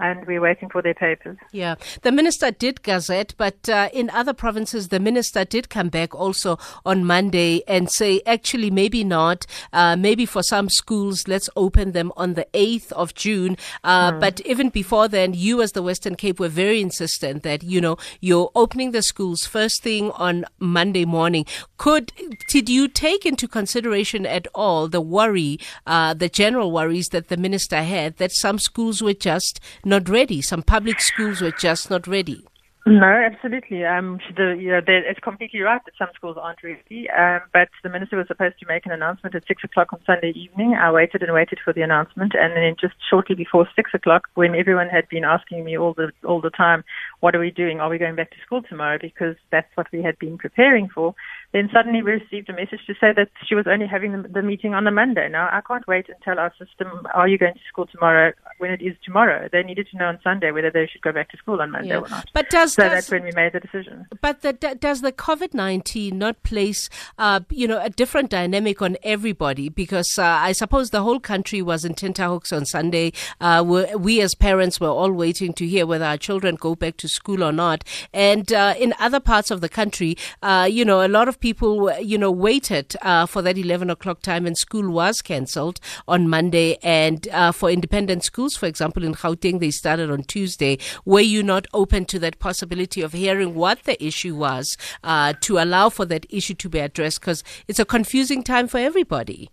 And 0.00 0.26
we're 0.26 0.40
waiting 0.40 0.68
for 0.70 0.82
their 0.82 0.94
papers. 0.94 1.36
Yeah, 1.52 1.76
the 2.02 2.10
minister 2.10 2.50
did 2.50 2.82
gazette, 2.82 3.34
but 3.36 3.68
uh, 3.68 3.88
in 3.92 4.10
other 4.10 4.32
provinces, 4.32 4.88
the 4.88 4.98
minister 4.98 5.44
did 5.44 5.68
come 5.68 5.88
back 5.88 6.14
also 6.14 6.58
on 6.84 7.04
Monday 7.04 7.62
and 7.68 7.90
say, 7.90 8.22
actually, 8.26 8.70
maybe 8.70 9.04
not. 9.04 9.46
Uh, 9.72 9.96
maybe 9.96 10.26
for 10.26 10.42
some 10.42 10.68
schools, 10.68 11.28
let's 11.28 11.50
open 11.56 11.92
them 11.92 12.12
on 12.16 12.34
the 12.34 12.46
8th 12.54 12.92
of 12.92 13.14
June. 13.14 13.56
Uh, 13.84 14.12
mm. 14.12 14.20
But 14.20 14.40
even 14.42 14.70
before 14.70 15.08
then, 15.08 15.34
you 15.34 15.62
as 15.62 15.72
the 15.72 15.82
Western 15.82 16.14
Cape 16.14 16.40
were 16.40 16.48
very 16.48 16.80
insistent 16.80 17.42
that, 17.42 17.62
you 17.62 17.80
know, 17.80 17.96
you're 18.20 18.50
opening 18.54 18.92
the 18.92 19.02
schools 19.02 19.44
first 19.46 19.82
thing 19.82 20.10
on 20.12 20.44
Monday 20.58 21.04
morning. 21.04 21.44
Could, 21.76 22.12
did 22.48 22.68
you 22.68 22.88
take 22.88 23.26
into 23.26 23.46
consideration 23.46 24.26
at 24.26 24.46
all 24.54 24.88
the 24.88 25.00
worry, 25.00 25.58
uh, 25.86 26.14
the 26.14 26.28
general 26.28 26.72
worries 26.72 27.08
that 27.08 27.28
the 27.28 27.36
minister 27.36 27.82
had 27.82 28.16
that 28.16 28.32
some 28.32 28.58
schools 28.58 29.02
were 29.02 29.14
just 29.14 29.60
not 29.90 30.08
ready. 30.08 30.40
Some 30.40 30.62
public 30.62 31.00
schools 31.00 31.42
were 31.42 31.50
just 31.50 31.90
not 31.90 32.06
ready. 32.06 32.46
No, 32.86 33.06
absolutely. 33.06 33.84
Um, 33.84 34.20
the, 34.36 34.56
you 34.58 34.70
know, 34.70 34.80
it's 34.86 35.20
completely 35.20 35.60
right 35.60 35.82
that 35.84 35.92
some 35.98 36.08
schools 36.14 36.38
aren't 36.40 36.62
ready. 36.64 37.10
Um, 37.10 37.40
but 37.52 37.68
the 37.82 37.90
minister 37.90 38.16
was 38.16 38.26
supposed 38.26 38.58
to 38.58 38.66
make 38.66 38.86
an 38.86 38.92
announcement 38.92 39.34
at 39.34 39.46
six 39.46 39.62
o'clock 39.62 39.92
on 39.92 40.00
Sunday 40.06 40.32
evening. 40.34 40.74
I 40.80 40.90
waited 40.90 41.22
and 41.22 41.34
waited 41.34 41.58
for 41.62 41.74
the 41.74 41.82
announcement, 41.82 42.32
and 42.34 42.56
then 42.56 42.76
just 42.80 42.94
shortly 43.10 43.36
before 43.36 43.68
six 43.76 43.90
o'clock, 43.92 44.28
when 44.34 44.54
everyone 44.54 44.88
had 44.88 45.06
been 45.10 45.24
asking 45.24 45.62
me 45.62 45.76
all 45.76 45.92
the 45.92 46.10
all 46.24 46.40
the 46.40 46.50
time, 46.50 46.82
"What 47.20 47.36
are 47.36 47.40
we 47.40 47.50
doing? 47.50 47.80
Are 47.80 47.90
we 47.90 47.98
going 47.98 48.16
back 48.16 48.30
to 48.30 48.40
school 48.46 48.62
tomorrow?" 48.62 48.98
Because 48.98 49.36
that's 49.52 49.70
what 49.74 49.88
we 49.92 50.02
had 50.02 50.18
been 50.18 50.38
preparing 50.38 50.88
for. 50.88 51.14
Then 51.52 51.68
suddenly 51.72 52.02
we 52.02 52.12
received 52.12 52.48
a 52.48 52.52
message 52.52 52.80
to 52.86 52.94
say 52.94 53.12
that 53.16 53.28
she 53.46 53.54
was 53.54 53.66
only 53.66 53.86
having 53.86 54.12
the, 54.12 54.28
the 54.28 54.42
meeting 54.42 54.72
on 54.74 54.84
the 54.84 54.90
Monday. 54.90 55.28
Now 55.28 55.48
I 55.50 55.60
can't 55.66 55.86
wait 55.88 56.08
and 56.08 56.16
tell 56.22 56.38
our 56.38 56.52
system, 56.58 57.06
"Are 57.14 57.26
you 57.26 57.38
going 57.38 57.54
to 57.54 57.60
school 57.68 57.86
tomorrow?" 57.86 58.32
When 58.58 58.70
it 58.70 58.82
is 58.82 58.94
tomorrow, 59.04 59.48
they 59.50 59.62
needed 59.62 59.88
to 59.90 59.96
know 59.98 60.06
on 60.06 60.18
Sunday 60.22 60.50
whether 60.52 60.70
they 60.70 60.86
should 60.86 61.00
go 61.02 61.12
back 61.12 61.30
to 61.30 61.36
school 61.36 61.60
on 61.60 61.70
Monday 61.72 61.88
yeah. 61.88 61.98
or 61.98 62.08
not. 62.08 62.28
But 62.32 62.50
does 62.50 62.74
so 62.74 62.82
does, 62.82 62.92
that's 62.92 63.10
when 63.10 63.24
we 63.24 63.32
made 63.34 63.52
the 63.52 63.60
decision. 63.60 64.06
But 64.20 64.42
the, 64.42 64.52
does 64.52 65.00
the 65.00 65.12
COVID 65.12 65.54
nineteen 65.54 66.18
not 66.18 66.42
place, 66.42 66.88
uh, 67.18 67.40
you 67.50 67.66
know, 67.66 67.80
a 67.80 67.90
different 67.90 68.30
dynamic 68.30 68.80
on 68.80 68.96
everybody? 69.02 69.68
Because 69.68 70.18
uh, 70.18 70.22
I 70.24 70.52
suppose 70.52 70.90
the 70.90 71.02
whole 71.02 71.18
country 71.18 71.62
was 71.62 71.84
in 71.84 71.94
tenterhooks 71.94 72.52
on 72.52 72.64
Sunday. 72.64 73.12
Uh, 73.40 73.64
we 73.98 74.20
as 74.20 74.34
parents 74.34 74.78
were 74.78 74.88
all 74.88 75.10
waiting 75.10 75.52
to 75.54 75.66
hear 75.66 75.86
whether 75.86 76.04
our 76.04 76.18
children 76.18 76.54
go 76.54 76.76
back 76.76 76.96
to 76.98 77.08
school 77.08 77.42
or 77.42 77.52
not. 77.52 77.82
And 78.12 78.52
uh, 78.52 78.74
in 78.78 78.94
other 79.00 79.20
parts 79.20 79.50
of 79.50 79.60
the 79.60 79.68
country, 79.68 80.16
uh, 80.42 80.68
you 80.70 80.84
know, 80.84 81.04
a 81.04 81.08
lot 81.08 81.26
of 81.26 81.39
people, 81.40 81.92
you 82.00 82.18
know, 82.18 82.30
waited 82.30 82.96
uh, 83.02 83.26
for 83.26 83.42
that 83.42 83.56
11 83.58 83.90
o'clock 83.90 84.22
time 84.22 84.46
and 84.46 84.56
school 84.56 84.90
was 84.90 85.22
cancelled 85.22 85.80
on 86.06 86.28
Monday. 86.28 86.76
And 86.82 87.26
uh, 87.28 87.52
for 87.52 87.70
independent 87.70 88.24
schools, 88.24 88.56
for 88.56 88.66
example, 88.66 89.04
in 89.04 89.14
Gauteng, 89.14 89.60
they 89.60 89.70
started 89.70 90.10
on 90.10 90.22
Tuesday. 90.24 90.78
Were 91.04 91.20
you 91.20 91.42
not 91.42 91.66
open 91.72 92.04
to 92.06 92.18
that 92.20 92.38
possibility 92.38 93.02
of 93.02 93.12
hearing 93.12 93.54
what 93.54 93.84
the 93.84 94.02
issue 94.04 94.36
was 94.36 94.76
uh, 95.02 95.34
to 95.40 95.58
allow 95.58 95.88
for 95.88 96.04
that 96.06 96.26
issue 96.30 96.54
to 96.54 96.68
be 96.68 96.78
addressed? 96.78 97.20
Because 97.20 97.42
it's 97.68 97.78
a 97.78 97.84
confusing 97.84 98.42
time 98.42 98.68
for 98.68 98.78
everybody. 98.78 99.50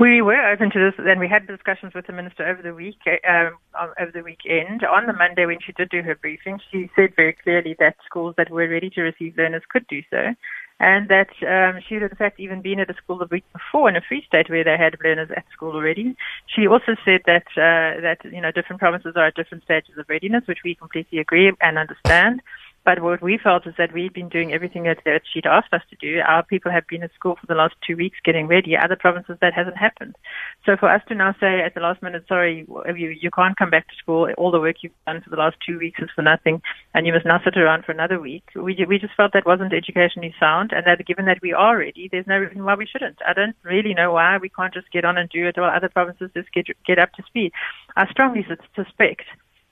We 0.00 0.22
were 0.22 0.50
open 0.50 0.70
to 0.70 0.78
this, 0.78 0.94
and 0.96 1.20
we 1.20 1.28
had 1.28 1.46
discussions 1.46 1.92
with 1.94 2.06
the 2.06 2.14
minister 2.14 2.48
over 2.48 2.62
the 2.62 2.72
week, 2.72 2.96
um, 3.28 3.58
over 4.00 4.10
the 4.10 4.22
weekend. 4.22 4.82
On 4.82 5.04
the 5.06 5.12
Monday, 5.12 5.44
when 5.44 5.58
she 5.60 5.72
did 5.72 5.90
do 5.90 6.00
her 6.00 6.14
briefing, 6.14 6.58
she 6.72 6.90
said 6.96 7.14
very 7.16 7.34
clearly 7.34 7.76
that 7.78 7.96
schools 8.06 8.34
that 8.38 8.48
were 8.48 8.66
ready 8.66 8.88
to 8.88 9.02
receive 9.02 9.36
learners 9.36 9.62
could 9.68 9.86
do 9.88 10.00
so 10.08 10.34
and 10.80 11.08
that 11.08 11.28
um, 11.46 11.80
she 11.86 11.94
had 11.94 12.02
in 12.02 12.16
fact 12.16 12.40
even 12.40 12.62
been 12.62 12.80
at 12.80 12.90
a 12.90 12.94
school 12.94 13.18
the 13.18 13.28
week 13.30 13.44
before 13.52 13.88
in 13.88 13.96
a 13.96 14.00
free 14.00 14.24
state 14.26 14.48
where 14.48 14.64
they 14.64 14.76
had 14.78 14.96
learners 15.04 15.28
at 15.36 15.44
school 15.52 15.72
already. 15.72 16.16
She 16.46 16.66
also 16.66 16.96
said 17.04 17.20
that 17.26 17.44
uh, 17.56 18.00
that 18.00 18.18
you 18.24 18.40
know 18.40 18.50
different 18.50 18.80
provinces 18.80 19.12
are 19.14 19.26
at 19.26 19.34
different 19.34 19.62
stages 19.62 19.96
of 19.98 20.08
readiness, 20.08 20.44
which 20.48 20.60
we 20.64 20.74
completely 20.74 21.18
agree 21.18 21.52
and 21.60 21.78
understand. 21.78 22.40
But 22.84 23.02
what 23.02 23.22
we 23.22 23.38
felt 23.38 23.66
is 23.66 23.74
that 23.76 23.92
we've 23.92 24.12
been 24.12 24.28
doing 24.28 24.52
everything 24.52 24.84
that, 24.84 24.98
that 25.04 25.22
she'd 25.30 25.46
asked 25.46 25.72
us 25.72 25.82
to 25.90 25.96
do. 25.96 26.20
Our 26.26 26.42
people 26.42 26.72
have 26.72 26.86
been 26.86 27.02
at 27.02 27.12
school 27.14 27.36
for 27.38 27.46
the 27.46 27.54
last 27.54 27.74
two 27.86 27.96
weeks 27.96 28.18
getting 28.24 28.46
ready. 28.46 28.76
Other 28.76 28.96
provinces, 28.96 29.36
that 29.40 29.52
hasn't 29.52 29.76
happened. 29.76 30.16
So 30.64 30.76
for 30.76 30.88
us 30.88 31.02
to 31.08 31.14
now 31.14 31.34
say 31.38 31.60
at 31.60 31.74
the 31.74 31.80
last 31.80 32.02
minute, 32.02 32.24
sorry, 32.26 32.66
you, 32.96 33.08
you 33.08 33.30
can't 33.30 33.56
come 33.56 33.70
back 33.70 33.88
to 33.88 33.94
school, 33.96 34.30
all 34.38 34.50
the 34.50 34.60
work 34.60 34.76
you've 34.82 34.92
done 35.06 35.20
for 35.20 35.30
the 35.30 35.36
last 35.36 35.56
two 35.66 35.78
weeks 35.78 36.00
is 36.00 36.08
for 36.14 36.22
nothing, 36.22 36.62
and 36.94 37.06
you 37.06 37.12
must 37.12 37.26
now 37.26 37.40
sit 37.44 37.56
around 37.56 37.84
for 37.84 37.92
another 37.92 38.18
week, 38.20 38.44
we, 38.54 38.76
we 38.88 38.98
just 38.98 39.14
felt 39.14 39.32
that 39.34 39.46
wasn't 39.46 39.72
educationally 39.72 40.34
sound, 40.40 40.72
and 40.72 40.86
that 40.86 41.04
given 41.06 41.26
that 41.26 41.42
we 41.42 41.52
are 41.52 41.76
ready, 41.78 42.08
there's 42.10 42.26
no 42.26 42.38
reason 42.38 42.64
why 42.64 42.74
we 42.74 42.86
shouldn't. 42.86 43.18
I 43.26 43.32
don't 43.32 43.56
really 43.62 43.94
know 43.94 44.12
why 44.12 44.38
we 44.38 44.48
can't 44.48 44.74
just 44.74 44.90
get 44.90 45.04
on 45.04 45.18
and 45.18 45.28
do 45.28 45.46
it 45.46 45.56
while 45.56 45.70
other 45.70 45.88
provinces 45.88 46.30
just 46.34 46.52
get, 46.52 46.66
get 46.86 46.98
up 46.98 47.12
to 47.12 47.22
speed. 47.24 47.52
I 47.96 48.10
strongly 48.10 48.46
suspect 48.74 49.22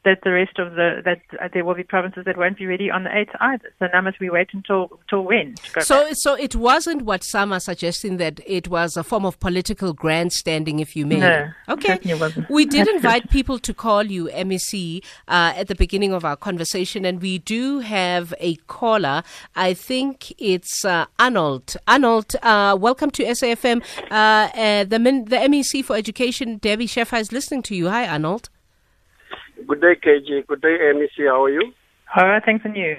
that 0.08 0.20
the 0.24 0.32
rest 0.32 0.58
of 0.58 0.74
the 0.74 1.02
that 1.04 1.20
uh, 1.38 1.48
there 1.52 1.64
will 1.64 1.74
be 1.74 1.82
provinces 1.82 2.24
that 2.24 2.36
won't 2.38 2.56
be 2.56 2.66
ready 2.66 2.90
on 2.90 3.04
the 3.04 3.10
8th 3.10 3.34
either. 3.40 3.70
So 3.78 3.88
now 3.92 4.00
must 4.00 4.18
we 4.18 4.30
wait 4.30 4.48
until 4.54 4.88
until 5.02 5.22
when? 5.22 5.54
So 5.80 6.04
back. 6.04 6.14
so 6.16 6.34
it 6.34 6.56
wasn't 6.56 7.02
what 7.02 7.22
some 7.22 7.52
are 7.52 7.60
suggesting 7.60 8.16
that 8.16 8.40
it 8.46 8.68
was 8.68 8.96
a 8.96 9.04
form 9.04 9.26
of 9.26 9.38
political 9.38 9.92
grandstanding, 9.92 10.80
if 10.80 10.96
you 10.96 11.04
may. 11.04 11.20
No, 11.20 11.50
okay. 11.68 11.98
We 12.48 12.64
did 12.64 12.86
That's 12.86 12.96
invite 12.96 13.22
good. 13.24 13.30
people 13.30 13.58
to 13.58 13.74
call 13.74 14.04
you 14.04 14.28
MEC 14.28 15.04
uh, 15.28 15.52
at 15.60 15.68
the 15.68 15.74
beginning 15.74 16.12
of 16.14 16.24
our 16.24 16.36
conversation, 16.36 17.04
and 17.04 17.20
we 17.20 17.38
do 17.38 17.80
have 17.80 18.32
a 18.40 18.56
caller. 18.78 19.22
I 19.54 19.74
think 19.74 20.32
it's 20.38 20.84
uh, 20.84 21.04
Arnold. 21.18 21.76
Arnold, 21.86 22.34
uh, 22.42 22.76
welcome 22.80 23.10
to 23.10 23.24
SAFM. 23.24 23.82
Uh, 24.10 24.14
uh, 24.14 24.84
the 24.84 24.98
the 24.98 25.40
MEC 25.50 25.84
for 25.84 25.96
Education, 25.96 26.56
Debbie 26.56 26.86
Schäfer, 26.86 27.20
is 27.20 27.30
listening 27.30 27.62
to 27.64 27.74
you. 27.74 27.88
Hi, 27.90 28.08
Arnold. 28.08 28.48
Good 29.66 29.80
day, 29.80 29.94
KG. 30.02 30.46
Good 30.46 30.60
day, 30.60 30.76
MEC. 30.94 31.26
How 31.26 31.44
are 31.44 31.50
you? 31.50 31.72
All 32.16 32.28
right, 32.28 32.42
thanks, 32.44 32.64
and 32.64 32.76
you? 32.76 32.96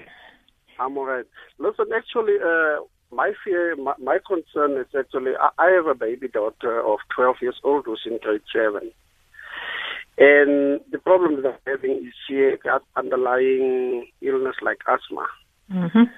I'm 0.79 0.97
all 0.97 1.05
right. 1.05 1.25
Listen, 1.57 1.85
actually, 1.95 2.35
uh, 2.43 2.83
my 3.11 3.31
fear, 3.43 3.75
my, 3.75 3.93
my, 3.99 4.17
concern 4.25 4.79
is 4.79 4.87
actually, 4.97 5.31
I, 5.39 5.49
I, 5.57 5.71
have 5.71 5.87
a 5.87 5.95
baby 5.95 6.27
daughter 6.27 6.79
of 6.79 6.99
12 7.15 7.37
years 7.41 7.59
old 7.63 7.85
who's 7.85 8.01
in 8.05 8.19
grade 8.21 8.41
7. 8.53 8.91
And 10.17 10.81
the 10.91 10.99
problem 10.99 11.41
that 11.41 11.49
I'm 11.49 11.59
having 11.65 12.05
is 12.05 12.13
she 12.27 12.51
got 12.63 12.83
underlying 12.95 14.07
illness 14.21 14.55
like 14.61 14.79
asthma. 14.87 15.27
Mm-hmm. 15.71 16.11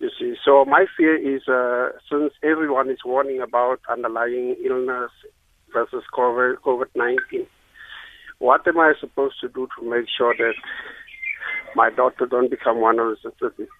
You 0.00 0.10
see, 0.18 0.34
so 0.44 0.64
my 0.64 0.86
fear 0.96 1.16
is 1.16 1.42
uh, 1.48 1.96
since 2.10 2.32
everyone 2.42 2.90
is 2.90 2.98
warning 3.04 3.40
about 3.40 3.80
underlying 3.88 4.56
illness 4.64 5.10
versus 5.72 6.02
COVID 6.12 6.56
19, 6.94 7.46
what 8.44 8.66
am 8.68 8.78
I 8.78 8.92
supposed 9.00 9.36
to 9.40 9.48
do 9.48 9.66
to 9.78 9.90
make 9.90 10.06
sure 10.16 10.34
that 10.36 10.54
my 11.74 11.88
daughter 11.88 12.26
don't 12.26 12.50
become 12.50 12.78
one 12.78 12.98
of 12.98 13.06
the 13.08 13.16
statistics? 13.16 13.72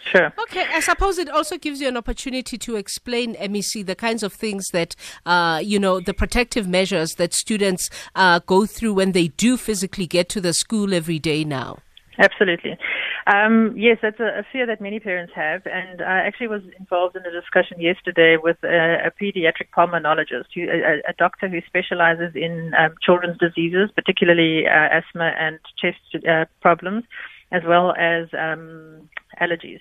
Sure. 0.00 0.32
Okay, 0.42 0.64
I 0.72 0.80
suppose 0.80 1.18
it 1.18 1.28
also 1.28 1.58
gives 1.58 1.80
you 1.80 1.88
an 1.88 1.96
opportunity 1.96 2.58
to 2.58 2.76
explain, 2.76 3.34
MEC, 3.34 3.84
the 3.84 3.96
kinds 3.96 4.22
of 4.22 4.32
things 4.32 4.68
that, 4.72 4.94
uh, 5.24 5.60
you 5.64 5.80
know, 5.80 6.00
the 6.00 6.14
protective 6.14 6.68
measures 6.68 7.14
that 7.14 7.34
students 7.34 7.90
uh, 8.14 8.38
go 8.46 8.66
through 8.66 8.94
when 8.94 9.12
they 9.12 9.28
do 9.28 9.56
physically 9.56 10.06
get 10.06 10.28
to 10.28 10.40
the 10.40 10.52
school 10.52 10.94
every 10.94 11.18
day 11.18 11.42
now. 11.42 11.78
Absolutely. 12.18 12.78
Um, 13.26 13.74
yes, 13.76 13.98
that's 14.02 14.20
a, 14.20 14.38
a, 14.38 14.42
fear 14.52 14.66
that 14.66 14.80
many 14.80 15.00
parents 15.00 15.32
have, 15.34 15.62
and 15.66 16.00
I 16.00 16.18
actually 16.18 16.46
was 16.46 16.62
involved 16.78 17.16
in 17.16 17.26
a 17.26 17.32
discussion 17.32 17.80
yesterday 17.80 18.36
with 18.40 18.56
a, 18.62 19.08
a 19.08 19.10
pediatric 19.10 19.70
pulmonologist, 19.76 20.46
who, 20.54 20.62
a, 20.70 21.10
a, 21.10 21.12
doctor 21.18 21.48
who 21.48 21.58
specializes 21.66 22.36
in 22.36 22.72
um, 22.78 22.94
children's 23.02 23.36
diseases, 23.38 23.90
particularly 23.96 24.66
uh, 24.68 24.98
asthma 24.98 25.32
and 25.36 25.58
chest 25.76 26.24
uh, 26.24 26.44
problems, 26.60 27.02
as 27.50 27.62
well 27.66 27.94
as 27.98 28.28
um, 28.38 29.08
allergies. 29.40 29.80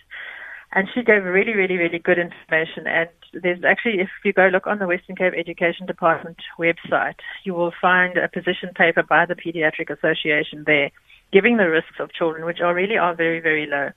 And 0.72 0.88
she 0.96 1.04
gave 1.04 1.24
really, 1.24 1.54
really, 1.54 1.78
really 1.78 2.00
good 2.00 2.18
information. 2.18 2.88
And 2.88 3.10
there's 3.32 3.64
actually, 3.64 4.02
if 4.02 4.10
you 4.24 4.34
go 4.34 4.48
look 4.48 4.66
on 4.66 4.80
the 4.80 4.88
Western 4.88 5.16
Cape 5.16 5.34
Education 5.38 5.86
Department 5.86 6.38
website, 6.60 7.20
you 7.44 7.54
will 7.54 7.72
find 7.80 8.18
a 8.18 8.28
position 8.28 8.70
paper 8.76 9.04
by 9.04 9.28
the 9.28 9.36
Pediatric 9.36 9.96
Association 9.96 10.64
there 10.66 10.90
giving 11.32 11.58
the 11.58 11.70
risks 11.70 12.00
of 12.00 12.14
children, 12.14 12.46
which 12.46 12.62
are 12.62 12.74
really 12.74 12.98
are 12.98 13.16
very, 13.16 13.40
very 13.40 13.66
low. 13.66 13.90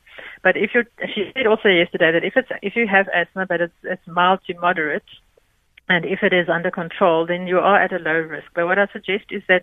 But 0.43 0.57
if 0.57 0.71
you're, 0.75 0.87
she 1.15 1.31
said 1.35 1.47
also 1.47 1.69
yesterday 1.69 2.13
that 2.13 2.25
if 2.25 2.37
it's, 2.37 2.49
if 2.63 2.75
you 2.77 2.87
have 2.87 3.07
asthma, 3.15 3.47
but 3.47 3.61
it's, 3.61 3.75
it's 3.85 4.07
mild 4.07 4.41
to 4.47 4.59
moderate, 4.59 5.05
and 5.89 6.05
if 6.05 6.23
it 6.23 6.33
is 6.33 6.49
under 6.49 6.71
control, 6.71 7.27
then 7.27 7.47
you 7.47 7.59
are 7.59 7.81
at 7.81 7.93
a 7.93 7.99
low 7.99 8.19
risk. 8.19 8.49
But 8.55 8.67
what 8.67 8.79
I 8.79 8.89
suggest 8.93 9.27
is 9.31 9.43
that 9.49 9.63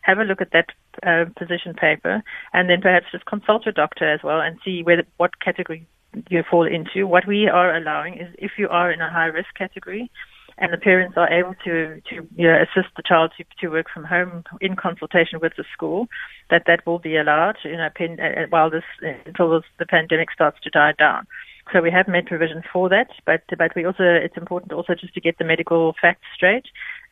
have 0.00 0.18
a 0.18 0.24
look 0.24 0.40
at 0.40 0.52
that 0.52 0.70
uh, 1.02 1.24
position 1.36 1.74
paper, 1.74 2.22
and 2.52 2.70
then 2.70 2.80
perhaps 2.80 3.06
just 3.12 3.26
consult 3.26 3.66
your 3.66 3.72
doctor 3.72 4.10
as 4.10 4.20
well 4.22 4.40
and 4.40 4.58
see 4.64 4.82
whether 4.82 5.04
what 5.16 5.40
category 5.40 5.86
you 6.30 6.42
fall 6.48 6.66
into. 6.66 7.06
What 7.06 7.26
we 7.26 7.48
are 7.48 7.76
allowing 7.76 8.14
is 8.14 8.34
if 8.38 8.52
you 8.56 8.68
are 8.68 8.90
in 8.90 9.00
a 9.00 9.10
high 9.10 9.26
risk 9.26 9.48
category, 9.54 10.10
and 10.58 10.72
the 10.72 10.78
parents 10.78 11.16
are 11.16 11.30
able 11.30 11.54
to 11.64 12.00
to 12.08 12.26
you 12.36 12.48
know, 12.48 12.56
assist 12.62 12.94
the 12.96 13.02
child 13.06 13.32
to, 13.36 13.44
to 13.60 13.68
work 13.68 13.86
from 13.92 14.04
home 14.04 14.44
in 14.60 14.76
consultation 14.76 15.38
with 15.40 15.52
the 15.56 15.64
school, 15.72 16.08
that 16.50 16.62
that 16.66 16.86
will 16.86 16.98
be 16.98 17.16
allowed. 17.16 17.56
You 17.64 17.76
know, 17.76 17.88
pen, 17.94 18.18
uh, 18.20 18.46
while 18.48 18.70
this 18.70 18.84
uh, 19.04 19.12
until 19.26 19.50
this, 19.50 19.64
the 19.78 19.86
pandemic 19.86 20.30
starts 20.32 20.58
to 20.62 20.70
die 20.70 20.94
down. 20.98 21.26
So 21.72 21.82
we 21.82 21.90
have 21.90 22.06
made 22.06 22.26
provision 22.26 22.62
for 22.72 22.88
that, 22.88 23.08
but 23.24 23.42
but 23.58 23.74
we 23.74 23.84
also 23.84 24.04
it's 24.04 24.36
important 24.36 24.72
also 24.72 24.94
just 24.94 25.14
to 25.14 25.20
get 25.20 25.38
the 25.38 25.44
medical 25.44 25.94
facts 26.00 26.26
straight. 26.34 26.66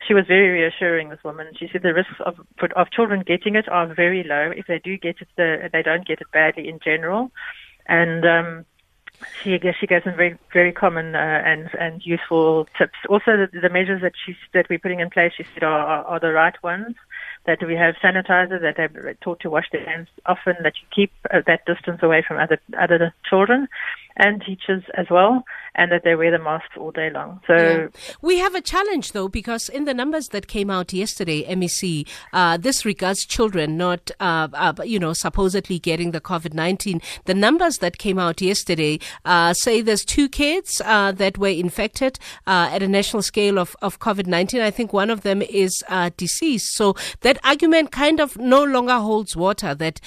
she 0.07 0.13
was 0.13 0.25
very 0.27 0.49
reassuring. 0.49 1.09
This 1.09 1.23
woman, 1.23 1.47
she 1.59 1.67
said 1.71 1.83
the 1.83 1.93
risks 1.93 2.15
of 2.25 2.35
of 2.75 2.91
children 2.91 3.23
getting 3.25 3.55
it 3.55 3.67
are 3.67 3.93
very 3.93 4.23
low. 4.23 4.51
If 4.55 4.67
they 4.67 4.79
do 4.79 4.97
get 4.97 5.17
it, 5.19 5.27
the, 5.35 5.69
they 5.71 5.83
don't 5.83 6.07
get 6.07 6.21
it 6.21 6.31
badly 6.31 6.69
in 6.69 6.79
general, 6.83 7.31
and 7.87 8.25
um, 8.25 8.65
she 9.41 9.59
she 9.79 9.87
gave 9.87 10.03
some 10.03 10.15
very 10.15 10.37
very 10.53 10.71
common 10.71 11.15
uh, 11.15 11.41
and 11.45 11.69
and 11.79 12.05
useful 12.05 12.67
tips. 12.77 12.97
Also, 13.09 13.37
the, 13.37 13.59
the 13.59 13.69
measures 13.69 14.01
that 14.01 14.13
she 14.25 14.35
that 14.53 14.67
we're 14.69 14.79
putting 14.79 14.99
in 14.99 15.09
place, 15.09 15.33
she 15.35 15.45
said, 15.53 15.63
are, 15.63 15.85
are, 15.85 16.03
are 16.05 16.19
the 16.19 16.31
right 16.31 16.61
ones. 16.63 16.95
That 17.45 17.59
we 17.65 17.75
have 17.75 17.93
sanitizer, 18.03 18.59
that 18.59 18.75
they're 18.75 19.13
taught 19.21 19.39
to 19.41 19.51
wash 19.51 19.67
their 19.71 19.85
hands 19.85 20.07
often, 20.25 20.55
that 20.63 20.73
you 20.81 20.87
keep 20.93 21.11
uh, 21.31 21.41
that 21.45 21.63
distance 21.65 22.01
away 22.01 22.23
from 22.27 22.39
other 22.39 22.59
other 22.79 23.13
children, 23.29 23.67
and 24.17 24.41
teachers 24.41 24.83
as 24.95 25.07
well, 25.11 25.43
and 25.75 25.91
that 25.91 26.03
they 26.03 26.15
wear 26.15 26.31
the 26.31 26.39
masks 26.39 26.75
all 26.77 26.91
day 26.91 27.09
long. 27.09 27.41
So 27.47 27.55
yeah. 27.55 27.87
we 28.21 28.37
have 28.39 28.55
a 28.55 28.61
challenge 28.61 29.11
though, 29.11 29.27
because 29.27 29.69
in 29.69 29.85
the 29.85 29.93
numbers 29.93 30.29
that 30.29 30.47
came 30.47 30.69
out 30.69 30.93
yesterday, 30.93 31.43
MEC, 31.45 32.07
uh, 32.33 32.57
this 32.57 32.85
regards 32.85 33.25
children 33.25 33.77
not, 33.77 34.09
uh, 34.19 34.47
uh, 34.53 34.73
you 34.83 34.99
know, 34.99 35.13
supposedly 35.13 35.79
getting 35.79 36.11
the 36.11 36.21
COVID 36.21 36.53
nineteen. 36.53 37.01
The 37.25 37.33
numbers 37.33 37.79
that 37.79 37.97
came 37.97 38.17
out 38.17 38.41
yesterday 38.41 38.99
uh, 39.25 39.53
say 39.53 39.81
there's 39.81 40.05
two 40.05 40.29
kids 40.29 40.81
uh, 40.85 41.11
that 41.11 41.37
were 41.37 41.49
infected 41.49 42.19
uh, 42.47 42.69
at 42.71 42.81
a 42.81 42.87
national 42.87 43.21
scale 43.21 43.59
of 43.59 43.75
of 43.81 43.99
COVID 43.99 44.27
nineteen. 44.27 44.61
I 44.61 44.71
think 44.71 44.93
one 44.93 45.09
of 45.09 45.21
them 45.21 45.41
is 45.41 45.83
deceased. 46.17 46.73
So 46.73 46.95
that 47.21 47.37
argument 47.43 47.91
kind 47.91 48.19
of 48.19 48.37
no 48.37 48.63
longer 48.63 48.95
holds 48.95 49.35
water. 49.35 49.75
That 49.75 49.99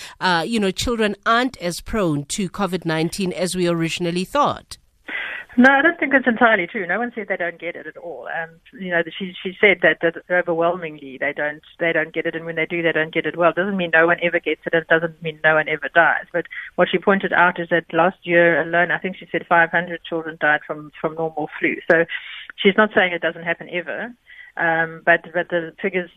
you 0.46 0.58
know, 0.58 0.70
children 0.70 1.14
aren't 1.26 1.56
as 1.58 1.80
prone 1.80 2.24
to 2.26 2.48
COVID 2.48 2.84
nineteen 2.84 3.32
as 3.32 3.54
we 3.54 3.68
originally 3.68 4.24
thought. 4.24 4.78
No, 5.58 5.72
I 5.72 5.82
don't 5.82 5.98
think 5.98 6.14
it's 6.14 6.28
entirely 6.28 6.68
true. 6.68 6.86
No 6.86 7.00
one 7.00 7.10
said 7.16 7.26
they 7.28 7.36
don't 7.36 7.58
get 7.58 7.74
it 7.74 7.88
at 7.88 7.96
all. 7.96 8.28
And 8.32 8.60
you 8.80 8.92
know, 8.92 9.02
she 9.18 9.34
she 9.42 9.58
said 9.60 9.78
that, 9.82 9.98
that 10.02 10.22
overwhelmingly 10.30 11.18
they 11.18 11.32
don't 11.32 11.62
they 11.80 11.92
don't 11.92 12.14
get 12.14 12.26
it, 12.26 12.36
and 12.36 12.44
when 12.46 12.54
they 12.54 12.64
do, 12.64 12.80
they 12.80 12.92
don't 12.92 13.12
get 13.12 13.26
it 13.26 13.36
well. 13.36 13.50
It 13.50 13.56
doesn't 13.56 13.76
mean 13.76 13.90
no 13.92 14.06
one 14.06 14.18
ever 14.22 14.38
gets 14.38 14.60
it. 14.66 14.72
It 14.74 14.86
doesn't 14.86 15.20
mean 15.20 15.40
no 15.42 15.56
one 15.56 15.68
ever 15.68 15.88
dies. 15.92 16.26
But 16.32 16.46
what 16.76 16.86
she 16.92 16.98
pointed 16.98 17.32
out 17.32 17.58
is 17.58 17.70
that 17.70 17.92
last 17.92 18.18
year 18.22 18.62
alone, 18.62 18.92
I 18.92 18.98
think 18.98 19.16
she 19.16 19.26
said 19.32 19.46
500 19.48 20.00
children 20.08 20.38
died 20.40 20.60
from 20.64 20.92
from 21.00 21.16
normal 21.16 21.48
flu. 21.58 21.74
So 21.90 22.04
she's 22.54 22.76
not 22.76 22.90
saying 22.94 23.12
it 23.12 23.22
doesn't 23.22 23.42
happen 23.42 23.68
ever. 23.72 24.14
Um, 24.56 25.02
but 25.04 25.26
but 25.34 25.48
the 25.50 25.72
figures 25.82 26.10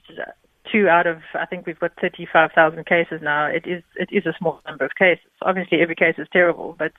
two 0.72 0.88
out 0.88 1.08
of 1.08 1.18
I 1.34 1.46
think 1.46 1.66
we've 1.66 1.80
got 1.80 1.92
35,000 2.00 2.86
cases 2.86 3.22
now. 3.24 3.48
It 3.48 3.66
is 3.66 3.84
it 3.96 4.10
is 4.12 4.26
a 4.26 4.38
small 4.38 4.62
number 4.68 4.86
of 4.86 4.92
cases. 4.98 5.26
Obviously, 5.42 5.80
every 5.82 5.96
case 5.96 6.16
is 6.18 6.28
terrible, 6.32 6.76
but 6.78 6.92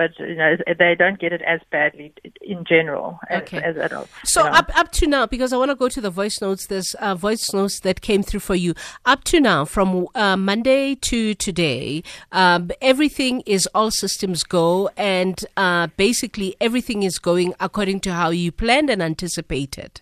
but 0.00 0.18
you 0.18 0.34
know 0.34 0.56
they 0.78 0.94
don't 0.94 1.18
get 1.18 1.30
it 1.30 1.42
as 1.42 1.60
badly 1.70 2.14
in 2.40 2.64
general 2.64 3.20
as, 3.28 3.42
okay. 3.42 3.58
as 3.58 3.76
adults. 3.76 4.10
So 4.24 4.40
up 4.40 4.70
up 4.74 4.90
to 4.92 5.06
now, 5.06 5.26
because 5.26 5.52
I 5.52 5.58
want 5.58 5.70
to 5.70 5.74
go 5.74 5.90
to 5.90 6.00
the 6.00 6.08
voice 6.08 6.40
notes. 6.40 6.66
There's 6.66 6.94
uh, 6.94 7.14
voice 7.14 7.52
notes 7.52 7.80
that 7.80 8.00
came 8.00 8.22
through 8.22 8.40
for 8.40 8.54
you. 8.54 8.72
Up 9.04 9.24
to 9.24 9.40
now, 9.40 9.66
from 9.66 10.06
uh, 10.14 10.38
Monday 10.38 10.94
to 10.94 11.34
today, 11.34 12.02
um, 12.32 12.70
everything 12.80 13.42
is 13.42 13.68
all 13.74 13.90
systems 13.90 14.42
go, 14.42 14.88
and 14.96 15.44
uh, 15.58 15.88
basically 15.98 16.56
everything 16.62 17.02
is 17.02 17.18
going 17.18 17.52
according 17.60 18.00
to 18.00 18.14
how 18.14 18.30
you 18.30 18.50
planned 18.50 18.88
and 18.88 19.02
anticipated. 19.02 20.00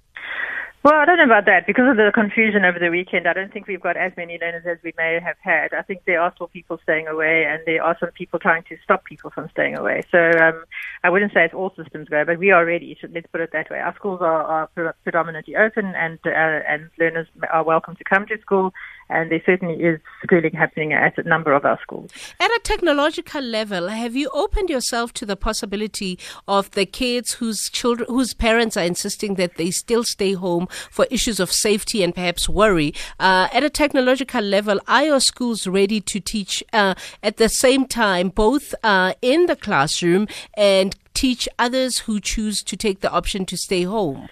Well, 0.88 0.96
I 0.96 1.04
don't 1.04 1.18
know 1.18 1.24
about 1.24 1.44
that. 1.44 1.66
Because 1.66 1.84
of 1.86 1.98
the 1.98 2.10
confusion 2.14 2.64
over 2.64 2.78
the 2.78 2.88
weekend, 2.88 3.28
I 3.28 3.34
don't 3.34 3.52
think 3.52 3.66
we've 3.66 3.78
got 3.78 3.98
as 3.98 4.10
many 4.16 4.38
learners 4.40 4.64
as 4.64 4.78
we 4.82 4.94
may 4.96 5.20
have 5.22 5.36
had. 5.38 5.74
I 5.74 5.82
think 5.82 6.04
there 6.06 6.18
are 6.18 6.32
still 6.34 6.46
people 6.46 6.80
staying 6.82 7.06
away, 7.06 7.44
and 7.46 7.60
there 7.66 7.84
are 7.84 7.94
some 8.00 8.10
people 8.12 8.38
trying 8.38 8.62
to 8.70 8.76
stop 8.84 9.04
people 9.04 9.28
from 9.28 9.50
staying 9.50 9.76
away. 9.76 10.00
So 10.10 10.18
um, 10.40 10.64
I 11.04 11.10
wouldn't 11.10 11.34
say 11.34 11.44
it's 11.44 11.52
all 11.52 11.74
systems 11.76 12.08
go, 12.08 12.24
but 12.24 12.38
we 12.38 12.52
are 12.52 12.64
ready. 12.64 12.96
So 13.02 13.08
let's 13.12 13.26
put 13.26 13.42
it 13.42 13.50
that 13.52 13.68
way. 13.68 13.80
Our 13.80 13.94
schools 13.96 14.22
are, 14.22 14.70
are 14.76 14.94
predominantly 15.04 15.56
open, 15.56 15.92
and 15.94 16.18
uh, 16.24 16.30
and 16.30 16.88
learners 16.98 17.26
are 17.52 17.64
welcome 17.64 17.94
to 17.96 18.04
come 18.04 18.26
to 18.28 18.40
school 18.40 18.72
and 19.10 19.30
there 19.30 19.42
certainly 19.44 19.82
is 19.82 20.00
schooling 20.22 20.52
happening 20.52 20.92
at 20.92 21.16
a 21.18 21.22
number 21.22 21.52
of 21.52 21.64
our 21.64 21.78
schools. 21.80 22.10
At 22.40 22.50
a 22.50 22.60
technological 22.62 23.42
level, 23.42 23.88
have 23.88 24.14
you 24.14 24.30
opened 24.34 24.70
yourself 24.70 25.12
to 25.14 25.26
the 25.26 25.36
possibility 25.36 26.18
of 26.46 26.70
the 26.72 26.86
kids 26.86 27.34
whose 27.34 27.68
children, 27.70 28.06
whose 28.08 28.34
parents 28.34 28.76
are 28.76 28.84
insisting 28.84 29.34
that 29.36 29.56
they 29.56 29.70
still 29.70 30.04
stay 30.04 30.32
home 30.32 30.68
for 30.90 31.06
issues 31.10 31.40
of 31.40 31.52
safety 31.52 32.02
and 32.02 32.14
perhaps 32.14 32.48
worry? 32.48 32.94
Uh, 33.18 33.48
at 33.52 33.62
a 33.62 33.70
technological 33.70 34.42
level, 34.42 34.80
are 34.86 35.04
your 35.04 35.20
schools 35.20 35.66
ready 35.66 36.00
to 36.00 36.20
teach 36.20 36.62
uh, 36.72 36.94
at 37.22 37.36
the 37.36 37.48
same 37.48 37.86
time, 37.86 38.28
both 38.28 38.74
uh, 38.82 39.14
in 39.22 39.46
the 39.46 39.56
classroom 39.56 40.26
and 40.54 40.96
teach 41.14 41.48
others 41.58 41.98
who 42.00 42.20
choose 42.20 42.62
to 42.62 42.76
take 42.76 43.00
the 43.00 43.10
option 43.10 43.44
to 43.46 43.56
stay 43.56 43.82
home? 43.82 44.28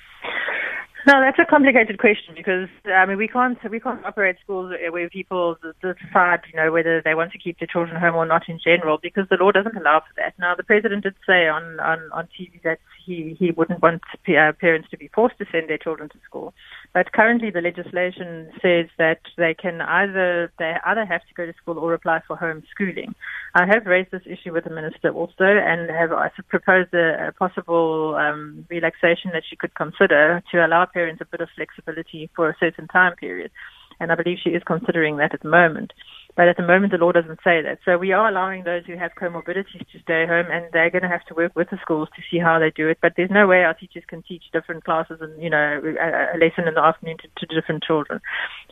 No, 1.07 1.21
that's 1.21 1.39
a 1.39 1.45
complicated 1.49 1.99
question 1.99 2.35
because 2.35 2.69
I 2.85 3.07
mean 3.07 3.17
we 3.17 3.29
can't 3.29 3.59
we 3.71 3.79
can't 3.79 4.05
operate 4.05 4.39
schools 4.43 4.73
where 4.91 5.09
people 5.09 5.57
decide 5.81 6.41
you 6.53 6.57
know 6.57 6.73
whether 6.73 7.01
they 7.01 7.15
want 7.15 7.31
to 7.31 7.39
keep 7.39 7.61
their 7.61 7.69
children 7.69 8.01
home 8.01 8.17
or 8.17 8.27
not 8.27 8.49
in 8.49 8.59
general 8.59 8.99
because 9.01 9.29
the 9.31 9.37
law 9.37 9.53
doesn't 9.53 9.77
allow 9.77 10.01
for 10.01 10.15
that. 10.17 10.35
Now 10.37 10.57
the 10.57 10.65
president 10.65 11.05
did 11.05 11.15
say 11.25 11.47
on 11.47 11.79
on, 11.79 12.01
on 12.13 12.29
TV 12.37 12.61
that 12.65 12.81
he 13.07 13.37
he 13.39 13.53
wouldn't 13.53 13.83
want 13.83 14.03
uh, 14.29 14.53
parents 14.61 14.89
to 14.91 14.99
be 14.99 15.09
forced 15.15 15.39
to 15.39 15.47
send 15.53 15.71
their 15.71 15.79
children 15.79 16.09
to 16.11 16.19
school, 16.29 16.53
but 16.93 17.13
currently 17.13 17.51
the 17.51 17.61
legislation 17.61 18.51
says 18.61 18.87
that 18.99 19.21
they 19.37 19.55
can 19.55 19.81
either 19.81 20.53
they 20.59 20.75
either 20.85 21.07
have 21.07 21.23
to 21.23 21.35
go 21.35 21.47
to 21.47 21.55
school 21.55 21.79
or 21.79 21.95
apply 21.95 22.21
for 22.27 22.37
homeschooling. 22.37 23.15
I 23.55 23.65
have 23.67 23.87
raised 23.87 24.11
this 24.11 24.27
issue 24.27 24.53
with 24.53 24.65
the 24.65 24.71
minister 24.71 25.11
also 25.11 25.45
and 25.45 25.89
have 25.89 26.11
proposed 26.49 26.93
a, 26.93 27.29
a 27.29 27.33
possible 27.33 28.17
um, 28.17 28.67
relaxation 28.69 29.31
that 29.33 29.45
she 29.49 29.57
could 29.57 29.75
consider 29.75 30.43
to 30.53 30.67
allow 30.67 30.85
parents 30.87 31.23
a 31.23 31.25
bit 31.25 31.41
of 31.41 31.49
flexibility 31.55 32.29
for 32.35 32.51
a 32.51 32.57
certain 32.59 32.89
time 32.89 33.15
period. 33.17 33.51
And 33.99 34.13
I 34.13 34.15
believe 34.15 34.39
she 34.43 34.51
is 34.51 34.63
considering 34.67 35.17
that 35.17 35.33
at 35.33 35.43
the 35.43 35.49
moment. 35.49 35.93
But 36.37 36.49
at 36.49 36.59
the 36.59 36.63
moment, 36.63 36.93
the 36.93 36.99
law 36.99 37.13
doesn't 37.13 37.41
say 37.43 37.63
that. 37.63 37.79
So 37.85 37.97
we 37.97 38.13
are 38.13 38.29
allowing 38.29 38.65
those 38.65 38.85
who 38.85 38.97
have 38.99 39.13
comorbidities 39.19 39.89
to 39.91 39.99
stay 40.03 40.27
home, 40.27 40.47
and 40.51 40.67
they're 40.71 40.91
going 40.91 41.03
to 41.03 41.09
have 41.09 41.25
to 41.27 41.35
work 41.35 41.57
with 41.57 41.71
the 41.71 41.79
schools 41.81 42.09
to 42.15 42.23
see 42.31 42.39
how 42.39 42.59
they 42.59 42.71
do 42.71 42.89
it. 42.89 42.99
But 43.01 43.15
there's 43.17 43.31
no 43.31 43.47
way 43.47 43.65
our 43.65 43.73
teachers 43.73 44.05
can 44.07 44.23
teach 44.23 44.45
different 44.53 44.85
classes 44.85 45.19
and, 45.23 45.43
you 45.43 45.49
know, 45.49 45.81
a, 45.81 46.37
lesson 46.37 46.69
in 46.69 46.75
the 46.75 46.85
afternoon 46.85 47.17
to, 47.23 47.47
to 47.47 47.55
different 47.55 47.83
children. 47.83 48.21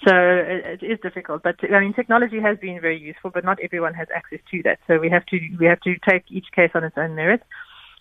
So 0.06 0.12
it, 0.14 0.82
it 0.82 0.86
is 0.86 0.98
difficult. 1.00 1.42
But 1.42 1.56
I 1.72 1.80
mean, 1.80 1.94
technology 1.94 2.38
has 2.38 2.58
been 2.58 2.80
very 2.82 3.00
useful, 3.00 3.30
but 3.30 3.44
not 3.44 3.58
everyone 3.62 3.94
has 3.94 4.08
access 4.14 4.40
to 4.50 4.62
that. 4.64 4.78
So 4.86 4.98
we 4.98 5.08
have 5.08 5.24
to 5.26 5.40
we 5.58 5.64
have 5.64 5.80
to 5.80 5.94
take 6.06 6.24
each 6.28 6.52
case 6.54 6.70
on 6.74 6.84
its 6.84 6.98
own 6.98 7.14
merit. 7.14 7.40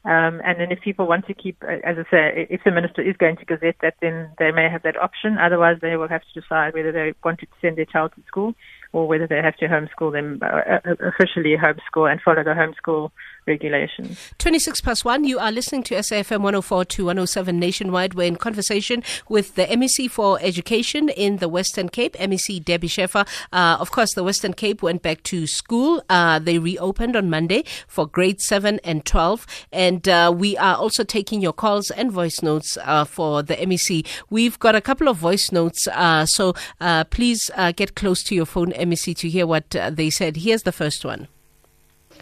Um, 0.05 0.41
and 0.43 0.59
then 0.59 0.69
if 0.69 0.81
people 0.81 1.07
want 1.07 1.27
to 1.27 1.33
keep, 1.33 1.63
uh, 1.63 1.79
as 1.85 1.95
I 1.97 2.03
say, 2.11 2.47
if 2.49 2.61
the 2.65 2.71
minister 2.71 3.01
is 3.01 3.15
going 3.15 3.37
to 3.37 3.45
gazette 3.45 3.77
that, 3.81 3.95
then 4.01 4.31
they 4.37 4.51
may 4.51 4.67
have 4.69 4.83
that 4.83 5.01
option. 5.01 5.37
Otherwise, 5.37 5.77
they 5.81 5.95
will 5.95 6.09
have 6.09 6.23
to 6.23 6.41
decide 6.41 6.73
whether 6.73 6.91
they 6.91 7.13
want 7.23 7.39
to 7.39 7.47
send 7.61 7.77
their 7.77 7.85
child 7.85 8.11
to 8.15 8.23
school 8.27 8.53
or 8.93 9.07
whether 9.07 9.27
they 9.27 9.41
have 9.41 9.57
to 9.57 9.67
homeschool 9.67 10.13
them, 10.13 10.39
uh, 10.41 10.79
uh 10.87 11.09
officially 11.09 11.57
homeschool 11.57 12.09
and 12.09 12.21
follow 12.21 12.43
the 12.43 12.51
homeschool 12.51 13.11
regulations. 13.45 14.33
26 14.37 14.81
plus 14.81 15.05
1, 15.05 15.23
you 15.23 15.39
are 15.39 15.51
listening 15.51 15.83
to 15.83 15.95
SAFM 15.95 16.41
104 16.41 16.85
to 16.85 17.05
107 17.05 17.59
nationwide. 17.59 18.13
We're 18.13 18.27
in 18.27 18.35
conversation 18.35 19.03
with 19.29 19.55
the 19.55 19.65
MEC 19.65 20.09
for 20.09 20.39
Education 20.41 21.09
in 21.09 21.37
the 21.37 21.49
Western 21.49 21.89
Cape, 21.89 22.13
MEC 22.13 22.63
Debbie 22.63 22.87
Schäfer. 22.87 23.27
Uh, 23.51 23.77
of 23.79 23.91
course, 23.91 24.13
the 24.13 24.23
Western 24.23 24.53
Cape 24.53 24.81
went 24.81 25.01
back 25.01 25.23
to 25.23 25.47
school. 25.47 26.03
Uh, 26.09 26.39
they 26.39 26.59
reopened 26.59 27.15
on 27.15 27.29
Monday 27.29 27.63
for 27.87 28.05
grade 28.05 28.41
7 28.41 28.79
and 28.83 29.05
12. 29.05 29.45
And 29.71 30.07
uh, 30.07 30.33
we 30.35 30.57
are 30.57 30.75
also 30.75 31.03
taking 31.03 31.41
your 31.41 31.53
calls 31.53 31.91
and 31.91 32.11
voice 32.11 32.41
notes 32.41 32.77
uh, 32.83 33.05
for 33.05 33.43
the 33.43 33.55
MEC. 33.55 34.05
We've 34.29 34.59
got 34.59 34.75
a 34.75 34.81
couple 34.81 35.07
of 35.07 35.17
voice 35.17 35.51
notes, 35.51 35.87
uh, 35.87 36.25
so 36.25 36.53
uh, 36.79 37.03
please 37.05 37.49
get 37.75 37.95
close 37.95 38.23
to 38.23 38.35
your 38.35 38.45
phone, 38.45 38.71
MEC, 38.71 39.15
to 39.17 39.29
hear 39.29 39.47
what 39.47 39.69
they 39.69 40.09
said. 40.09 40.37
Here's 40.37 40.63
the 40.63 40.71
first 40.71 41.05
one. 41.05 41.27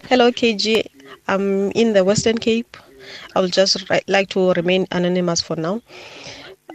Hello, 0.09 0.29
KG. 0.31 0.85
I'm 1.27 1.71
in 1.71 1.93
the 1.93 2.03
Western 2.03 2.37
Cape. 2.37 2.75
I 3.35 3.39
will 3.39 3.47
just 3.47 3.89
like 4.07 4.29
to 4.29 4.51
remain 4.53 4.85
anonymous 4.91 5.41
for 5.41 5.55
now. 5.55 5.81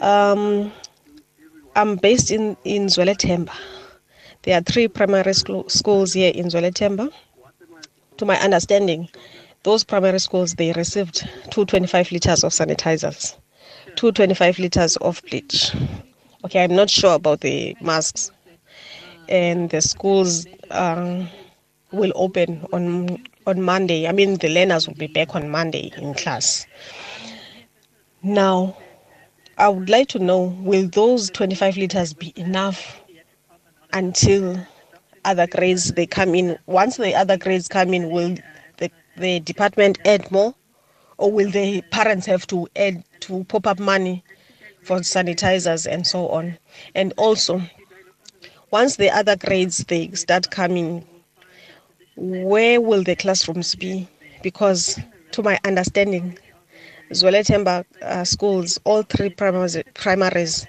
Um, 0.00 0.72
I'm 1.74 1.96
based 1.96 2.30
in, 2.30 2.56
in 2.64 2.86
Zwelethemba. 2.86 3.52
There 4.42 4.56
are 4.56 4.62
three 4.62 4.88
primary 4.88 5.34
school, 5.34 5.68
schools 5.68 6.14
here 6.14 6.32
in 6.34 6.46
Zwelethemba. 6.46 7.12
To 8.16 8.24
my 8.24 8.38
understanding, 8.40 9.08
those 9.64 9.84
primary 9.84 10.20
schools, 10.20 10.54
they 10.54 10.72
received 10.72 11.16
225 11.50 12.12
liters 12.12 12.44
of 12.44 12.52
sanitizers, 12.52 13.36
225 13.96 14.58
liters 14.58 14.96
of 14.98 15.20
bleach. 15.28 15.74
Okay, 16.44 16.64
I'm 16.64 16.74
not 16.74 16.88
sure 16.88 17.14
about 17.14 17.40
the 17.40 17.76
masks. 17.82 18.30
And 19.28 19.68
the 19.68 19.82
schools 19.82 20.46
um, 20.70 21.28
will 21.92 22.12
open 22.14 22.66
on 22.72 23.24
on 23.46 23.62
Monday. 23.62 24.06
I 24.08 24.12
mean, 24.12 24.36
the 24.36 24.48
learners 24.48 24.86
will 24.88 24.94
be 24.94 25.06
back 25.06 25.34
on 25.34 25.48
Monday 25.48 25.92
in 25.96 26.14
class. 26.14 26.66
Now, 28.22 28.76
I 29.58 29.68
would 29.68 29.88
like 29.88 30.08
to 30.08 30.18
know 30.18 30.42
will 30.60 30.88
those 30.88 31.30
25 31.30 31.76
liters 31.76 32.12
be 32.12 32.32
enough 32.36 33.00
until 33.92 34.58
other 35.24 35.46
grades 35.46 35.92
they 35.92 36.06
come 36.06 36.34
in? 36.34 36.58
Once 36.66 36.96
the 36.96 37.14
other 37.14 37.36
grades 37.36 37.68
come 37.68 37.94
in, 37.94 38.10
will 38.10 38.36
the, 38.78 38.90
the 39.16 39.40
department 39.40 39.98
add 40.04 40.30
more? 40.30 40.54
Or 41.18 41.32
will 41.32 41.50
the 41.50 41.82
parents 41.90 42.26
have 42.26 42.46
to 42.48 42.68
add 42.76 43.02
to 43.20 43.44
pop 43.44 43.66
up 43.66 43.78
money 43.78 44.22
for 44.86 45.00
sanitizers 45.00 45.90
and 45.90 46.06
so 46.06 46.28
on. 46.28 46.56
And 46.94 47.12
also, 47.16 47.60
once 48.70 48.96
the 48.96 49.10
other 49.10 49.36
grades 49.36 49.78
they 49.84 50.10
start 50.12 50.50
coming, 50.50 51.04
where 52.16 52.80
will 52.80 53.02
the 53.02 53.16
classrooms 53.16 53.74
be? 53.74 54.08
Because 54.42 54.98
to 55.32 55.42
my 55.42 55.58
understanding, 55.64 56.38
Zwelethemba 57.12 57.84
uh, 58.02 58.24
schools, 58.24 58.78
all 58.84 59.02
three 59.02 59.30
primaries, 59.30 59.76
primaries, 59.94 60.66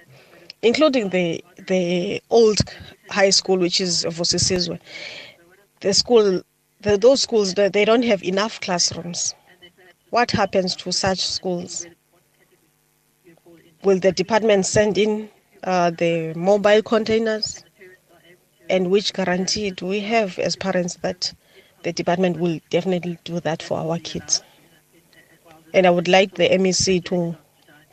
including 0.61 1.09
the 1.09 1.43
the 1.67 2.21
old 2.29 2.59
high 3.09 3.29
school, 3.31 3.57
which 3.57 3.81
is 3.81 4.05
Vosisizwe, 4.05 4.79
the 5.81 5.93
school, 5.93 6.41
the, 6.81 6.97
those 6.97 7.21
schools, 7.21 7.53
they 7.55 7.85
don't 7.85 8.03
have 8.03 8.23
enough 8.23 8.59
classrooms. 8.61 9.33
What 10.09 10.31
happens 10.31 10.75
to 10.77 10.91
such 10.91 11.19
schools? 11.25 11.85
Will 13.83 13.99
the 13.99 14.11
department 14.11 14.65
send 14.65 14.97
in 14.97 15.29
uh, 15.63 15.91
the 15.91 16.33
mobile 16.35 16.81
containers? 16.81 17.63
And 18.69 18.91
which 18.91 19.13
guarantee 19.13 19.71
do 19.71 19.85
we 19.85 20.01
have 20.01 20.37
as 20.39 20.55
parents 20.55 20.95
that 20.97 21.33
the 21.83 21.93
department 21.93 22.39
will 22.39 22.59
definitely 22.69 23.17
do 23.23 23.39
that 23.41 23.61
for 23.61 23.77
our 23.79 23.99
kids? 23.99 24.43
And 25.73 25.85
I 25.85 25.89
would 25.89 26.07
like 26.07 26.35
the 26.35 26.49
MEC 26.49 27.03
to 27.05 27.35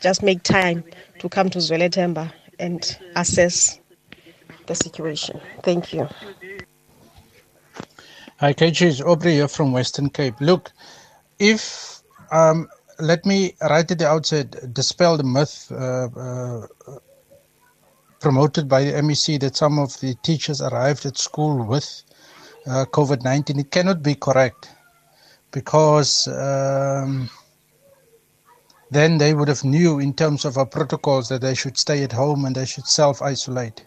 just 0.01 0.23
make 0.23 0.43
time 0.43 0.83
to 1.19 1.29
come 1.29 1.49
to 1.49 1.59
Zwelethemba 1.59 2.31
and 2.59 2.97
assess 3.15 3.79
the 4.65 4.75
situation. 4.75 5.39
Thank 5.63 5.93
you. 5.93 6.07
Hi, 8.39 8.53
KG, 8.53 9.01
Aubrey 9.05 9.33
here 9.33 9.47
from 9.47 9.71
Western 9.71 10.09
Cape. 10.09 10.35
Look, 10.41 10.71
if 11.39 12.01
um, 12.31 12.67
let 12.99 13.25
me 13.25 13.55
right 13.61 13.89
at 13.89 13.97
the 13.97 14.07
outset 14.07 14.73
dispel 14.73 15.17
the 15.17 15.23
myth 15.23 15.71
uh, 15.71 16.07
uh, 16.15 16.67
promoted 18.19 18.67
by 18.67 18.83
the 18.83 18.91
MEC 18.93 19.39
that 19.39 19.55
some 19.55 19.79
of 19.79 19.99
the 19.99 20.15
teachers 20.23 20.61
arrived 20.61 21.05
at 21.05 21.17
school 21.17 21.63
with 21.65 22.03
uh, 22.67 22.85
COVID 22.85 23.23
19. 23.23 23.59
It 23.59 23.71
cannot 23.71 24.01
be 24.03 24.15
correct 24.15 24.69
because 25.51 26.27
um, 26.27 27.29
then 28.91 29.17
they 29.17 29.33
would 29.33 29.47
have 29.47 29.63
knew 29.63 29.99
in 29.99 30.13
terms 30.13 30.45
of 30.45 30.57
our 30.57 30.65
protocols 30.65 31.29
that 31.29 31.41
they 31.41 31.55
should 31.55 31.77
stay 31.77 32.03
at 32.03 32.11
home 32.11 32.45
and 32.45 32.55
they 32.55 32.65
should 32.65 32.85
self 32.87 33.21
isolate. 33.21 33.85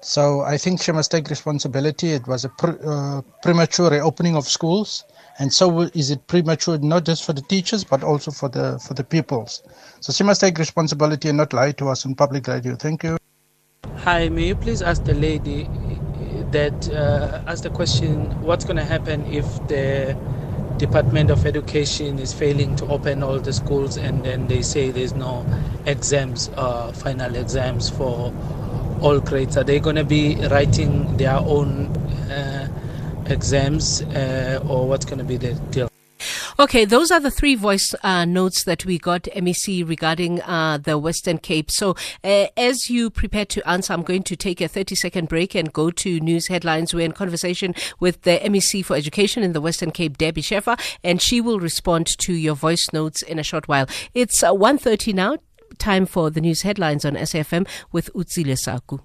So 0.00 0.40
I 0.40 0.58
think 0.58 0.82
she 0.82 0.90
must 0.90 1.12
take 1.12 1.30
responsibility. 1.30 2.10
It 2.10 2.26
was 2.26 2.44
a 2.44 2.50
uh, 2.66 3.22
premature 3.42 3.88
reopening 3.88 4.34
of 4.36 4.48
schools, 4.48 5.04
and 5.38 5.52
so 5.52 5.82
is 5.94 6.10
it 6.10 6.26
premature 6.26 6.76
not 6.78 7.04
just 7.04 7.24
for 7.24 7.32
the 7.32 7.42
teachers 7.42 7.84
but 7.84 8.02
also 8.02 8.30
for 8.32 8.48
the 8.48 8.80
for 8.80 8.94
the 8.94 9.04
pupils. 9.04 9.62
So 10.00 10.12
she 10.12 10.24
must 10.24 10.40
take 10.40 10.58
responsibility 10.58 11.28
and 11.28 11.38
not 11.38 11.52
lie 11.52 11.72
to 11.72 11.88
us 11.88 12.04
on 12.04 12.16
public 12.16 12.48
radio. 12.48 12.74
Thank 12.74 13.04
you. 13.04 13.16
Hi, 13.98 14.28
may 14.28 14.48
you 14.48 14.56
please 14.56 14.82
ask 14.82 15.04
the 15.04 15.14
lady 15.14 15.68
that 16.52 16.88
uh, 16.90 17.42
ask 17.46 17.62
the 17.62 17.70
question: 17.70 18.30
What's 18.40 18.64
going 18.64 18.76
to 18.76 18.84
happen 18.84 19.26
if 19.26 19.44
the 19.68 20.16
Department 20.78 21.30
of 21.30 21.44
Education 21.46 22.18
is 22.18 22.32
failing 22.32 22.76
to 22.76 22.86
open 22.86 23.22
all 23.22 23.38
the 23.40 23.52
schools, 23.52 23.96
and 23.96 24.24
then 24.24 24.48
they 24.48 24.62
say 24.62 24.90
there's 24.90 25.14
no 25.14 25.44
exams, 25.86 26.50
uh, 26.56 26.92
final 26.92 27.34
exams 27.36 27.90
for 27.90 28.32
all 29.00 29.20
grades? 29.20 29.56
Are 29.56 29.64
they 29.64 29.80
going 29.80 29.96
to 29.96 30.04
be 30.04 30.36
writing 30.50 31.16
their 31.16 31.36
own 31.36 31.86
uh, 32.30 32.68
exams, 33.26 34.02
uh, 34.02 34.64
or 34.68 34.88
what's 34.88 35.04
going 35.04 35.18
to 35.18 35.24
be 35.24 35.36
the 35.36 35.54
deal? 35.70 35.91
Okay, 36.58 36.84
those 36.84 37.10
are 37.10 37.20
the 37.20 37.30
three 37.30 37.54
voice 37.54 37.94
uh, 38.02 38.26
notes 38.26 38.64
that 38.64 38.84
we 38.84 38.98
got, 38.98 39.22
MEC, 39.22 39.88
regarding 39.88 40.42
uh, 40.42 40.78
the 40.78 40.98
Western 40.98 41.38
Cape. 41.38 41.70
So, 41.70 41.96
uh, 42.22 42.48
as 42.58 42.90
you 42.90 43.08
prepare 43.08 43.46
to 43.46 43.66
answer, 43.68 43.94
I'm 43.94 44.02
going 44.02 44.22
to 44.24 44.36
take 44.36 44.60
a 44.60 44.68
30 44.68 44.94
second 44.94 45.28
break 45.28 45.54
and 45.54 45.72
go 45.72 45.90
to 45.90 46.20
news 46.20 46.48
headlines. 46.48 46.92
We're 46.92 47.06
in 47.06 47.12
conversation 47.12 47.74
with 48.00 48.22
the 48.22 48.38
MEC 48.44 48.84
for 48.84 48.96
Education 48.96 49.42
in 49.42 49.54
the 49.54 49.62
Western 49.62 49.92
Cape, 49.92 50.18
Debbie 50.18 50.42
Schäfer, 50.42 50.78
and 51.02 51.22
she 51.22 51.40
will 51.40 51.58
respond 51.58 52.06
to 52.18 52.34
your 52.34 52.54
voice 52.54 52.92
notes 52.92 53.22
in 53.22 53.38
a 53.38 53.42
short 53.42 53.66
while. 53.66 53.86
It's 54.12 54.42
uh, 54.42 54.52
1.30 54.52 55.14
now. 55.14 55.38
Time 55.78 56.04
for 56.04 56.28
the 56.28 56.40
news 56.42 56.62
headlines 56.62 57.06
on 57.06 57.14
SAFM 57.14 57.66
with 57.92 58.12
Utsile 58.14 58.58
Saku. 58.58 58.98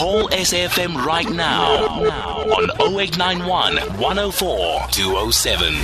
Call 0.00 0.30
SAFM 0.30 1.04
right 1.04 1.28
now 1.28 1.98
now 1.98 2.38
on 2.56 2.70
0891 2.96 3.76
104 4.00 4.86
207. 4.90 5.74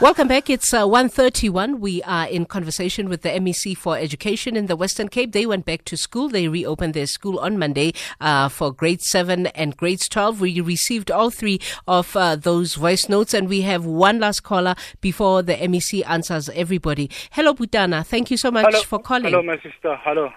Welcome 0.00 0.26
back. 0.26 0.50
It's 0.50 0.74
uh, 0.74 0.88
131. 0.88 1.78
We 1.78 2.02
are 2.02 2.26
in 2.26 2.46
conversation 2.46 3.08
with 3.08 3.22
the 3.22 3.28
MEC 3.28 3.76
for 3.76 3.96
Education 3.96 4.56
in 4.56 4.66
the 4.66 4.74
Western 4.74 5.06
Cape. 5.06 5.30
They 5.30 5.46
went 5.46 5.64
back 5.64 5.84
to 5.84 5.96
school. 5.96 6.28
They 6.28 6.48
reopened 6.48 6.94
their 6.94 7.06
school 7.06 7.38
on 7.38 7.58
Monday 7.58 7.92
uh, 8.20 8.48
for 8.48 8.72
grade 8.72 9.02
7 9.02 9.46
and 9.46 9.76
grade 9.76 10.00
12. 10.10 10.40
We 10.40 10.60
received 10.60 11.12
all 11.12 11.30
three 11.30 11.60
of 11.86 12.16
uh, 12.16 12.34
those 12.34 12.74
voice 12.74 13.08
notes 13.08 13.34
and 13.34 13.48
we 13.48 13.60
have 13.60 13.86
one 13.86 14.18
last 14.18 14.40
caller 14.40 14.74
before 15.00 15.42
the 15.42 15.54
MEC 15.54 16.02
answers 16.08 16.48
everybody. 16.48 17.08
Hello, 17.30 17.54
Butana. 17.54 18.04
Thank 18.04 18.32
you 18.32 18.36
so 18.36 18.50
much 18.50 18.66
Hello. 18.66 18.82
for 18.82 18.98
calling. 18.98 19.26
Hello, 19.26 19.44
my 19.44 19.58
sister. 19.58 19.96
Hello. 20.02 20.28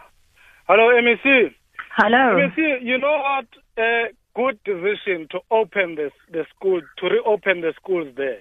Hello, 0.67 0.91
MEC. 1.01 1.55
Hello. 2.01 2.39
You 2.55 2.97
know 2.97 3.17
what? 3.19 3.47
A 3.77 4.07
good 4.33 4.57
decision 4.63 5.27
to 5.31 5.39
open 5.51 5.95
the, 5.95 6.11
the 6.31 6.45
school, 6.55 6.79
to 6.97 7.05
reopen 7.05 7.59
the 7.59 7.73
schools 7.75 8.07
there. 8.15 8.39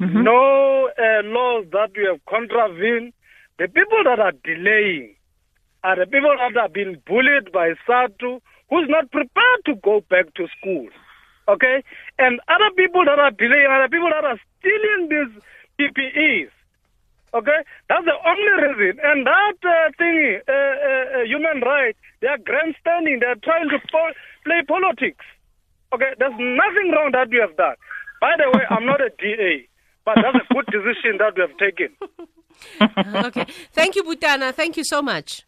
Mm-hmm. 0.00 0.22
No 0.22 0.90
uh, 0.98 1.22
laws 1.24 1.64
that 1.72 1.92
we 1.96 2.04
have 2.04 2.20
contravened. 2.28 3.14
The 3.58 3.68
people 3.68 4.04
that 4.04 4.20
are 4.20 4.32
delaying 4.44 5.14
are 5.82 5.96
the 5.96 6.04
people 6.04 6.34
that 6.36 6.60
have 6.60 6.74
been 6.74 7.00
bullied 7.06 7.52
by 7.52 7.72
SADTU, 7.88 8.40
who's 8.68 8.88
not 8.88 9.10
prepared 9.10 9.60
to 9.64 9.76
go 9.82 10.04
back 10.10 10.34
to 10.34 10.46
school. 10.58 10.88
Okay? 11.48 11.82
And 12.18 12.38
other 12.48 12.68
people 12.76 13.04
that 13.06 13.18
are 13.18 13.30
delaying 13.30 13.66
are 13.68 13.88
the 13.88 13.90
people 13.90 14.10
that 14.12 14.24
are 14.24 14.38
stealing 14.60 15.08
these 15.08 15.42
PPEs. 15.80 16.50
Okay, 17.32 17.62
that's 17.88 18.04
the 18.04 18.18
only 18.26 18.74
reason. 18.74 18.98
And 19.04 19.26
that 19.26 19.58
uh, 19.62 19.90
thing, 19.96 20.40
uh, 20.48 20.52
uh, 20.52 21.20
uh, 21.20 21.24
human 21.24 21.62
rights, 21.62 21.98
they 22.20 22.26
are 22.26 22.38
grandstanding. 22.38 23.20
They 23.20 23.26
are 23.26 23.38
trying 23.42 23.68
to 23.70 23.78
po- 23.90 24.16
play 24.44 24.62
politics. 24.66 25.24
Okay, 25.92 26.10
there's 26.18 26.34
nothing 26.34 26.90
wrong 26.90 27.10
that 27.12 27.30
we 27.30 27.38
have 27.38 27.56
done. 27.56 27.76
By 28.20 28.34
the 28.36 28.50
way, 28.50 28.64
I'm 28.68 28.84
not 28.84 29.00
a 29.00 29.10
DA, 29.18 29.68
but 30.04 30.16
that's 30.22 30.42
a 30.42 30.54
good 30.54 30.66
decision 30.74 31.18
that 31.18 31.34
we 31.36 31.42
have 31.46 31.56
taken. 31.58 31.94
okay. 33.26 33.46
Thank 33.72 33.96
you, 33.96 34.02
Butana. 34.02 34.52
Thank 34.52 34.76
you 34.76 34.84
so 34.84 35.00
much. 35.00 35.46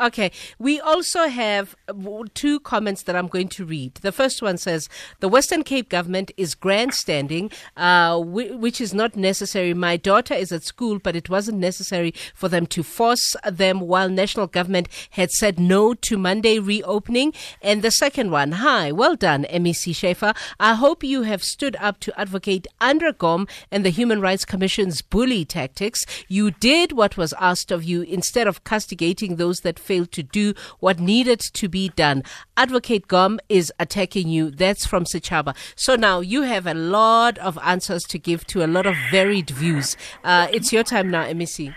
Okay. 0.00 0.30
We 0.58 0.80
also 0.80 1.28
have 1.28 1.76
uh, 1.88 1.92
two 2.34 2.60
comments 2.60 3.02
that 3.02 3.16
I'm 3.16 3.28
going 3.28 3.48
to 3.48 3.64
read. 3.64 3.94
The 3.96 4.12
first 4.12 4.42
one 4.42 4.58
says 4.58 4.88
the 5.20 5.28
Western 5.28 5.62
Cape 5.62 5.88
government 5.88 6.30
is 6.36 6.54
grandstanding, 6.54 7.50
uh, 7.76 8.18
whi- 8.20 8.52
which 8.52 8.80
is 8.80 8.92
not 8.94 9.16
necessary. 9.16 9.74
My 9.74 9.96
daughter 9.96 10.34
is 10.34 10.52
at 10.52 10.62
school, 10.64 10.98
but 10.98 11.16
it 11.16 11.28
wasn't 11.28 11.58
necessary 11.58 12.14
for 12.34 12.48
them 12.48 12.66
to 12.68 12.82
force 12.82 13.36
them 13.50 13.80
while 13.80 14.08
national 14.08 14.46
government 14.46 14.88
had 15.10 15.30
said 15.30 15.58
no 15.58 15.94
to 15.94 16.18
Monday 16.18 16.58
reopening. 16.58 17.32
And 17.62 17.82
the 17.82 17.90
second 17.90 18.30
one, 18.30 18.52
hi, 18.52 18.92
well 18.92 19.16
done, 19.16 19.44
MEC 19.50 19.92
Schäfer. 19.94 20.36
I 20.58 20.74
hope 20.74 21.04
you 21.04 21.22
have 21.22 21.42
stood 21.42 21.76
up 21.76 22.00
to 22.00 22.20
advocate 22.20 22.66
André 22.80 23.16
Gaum 23.16 23.46
and 23.70 23.84
the 23.84 23.90
Human 23.90 24.20
Rights 24.20 24.44
Commission's 24.44 25.02
bully 25.02 25.44
tactics. 25.44 26.00
You 26.28 26.50
did 26.50 26.92
what 26.92 27.16
was 27.16 27.32
asked 27.34 27.70
of 27.70 27.84
you 27.84 28.02
instead 28.02 28.46
of 28.46 28.64
castigating 28.64 29.36
those 29.36 29.60
that 29.60 29.78
failed 29.84 30.10
to 30.12 30.22
do 30.22 30.54
what 30.80 30.98
needed 30.98 31.40
to 31.40 31.68
be 31.68 31.90
done. 31.90 32.22
Advocate 32.56 33.06
Gaum 33.08 33.38
is 33.48 33.72
attacking 33.78 34.28
you. 34.28 34.50
That's 34.50 34.86
from 34.86 35.04
Sichaba. 35.04 35.54
So 35.76 35.94
now 35.94 36.20
you 36.20 36.42
have 36.42 36.66
a 36.66 36.74
lot 36.74 37.38
of 37.38 37.58
answers 37.62 38.02
to 38.04 38.18
give 38.18 38.46
to 38.48 38.64
a 38.64 38.68
lot 38.68 38.86
of 38.86 38.96
varied 39.10 39.50
views. 39.50 39.96
Uh, 40.22 40.48
it's 40.52 40.72
your 40.72 40.84
time 40.84 41.10
now, 41.10 41.24
MEC. 41.24 41.74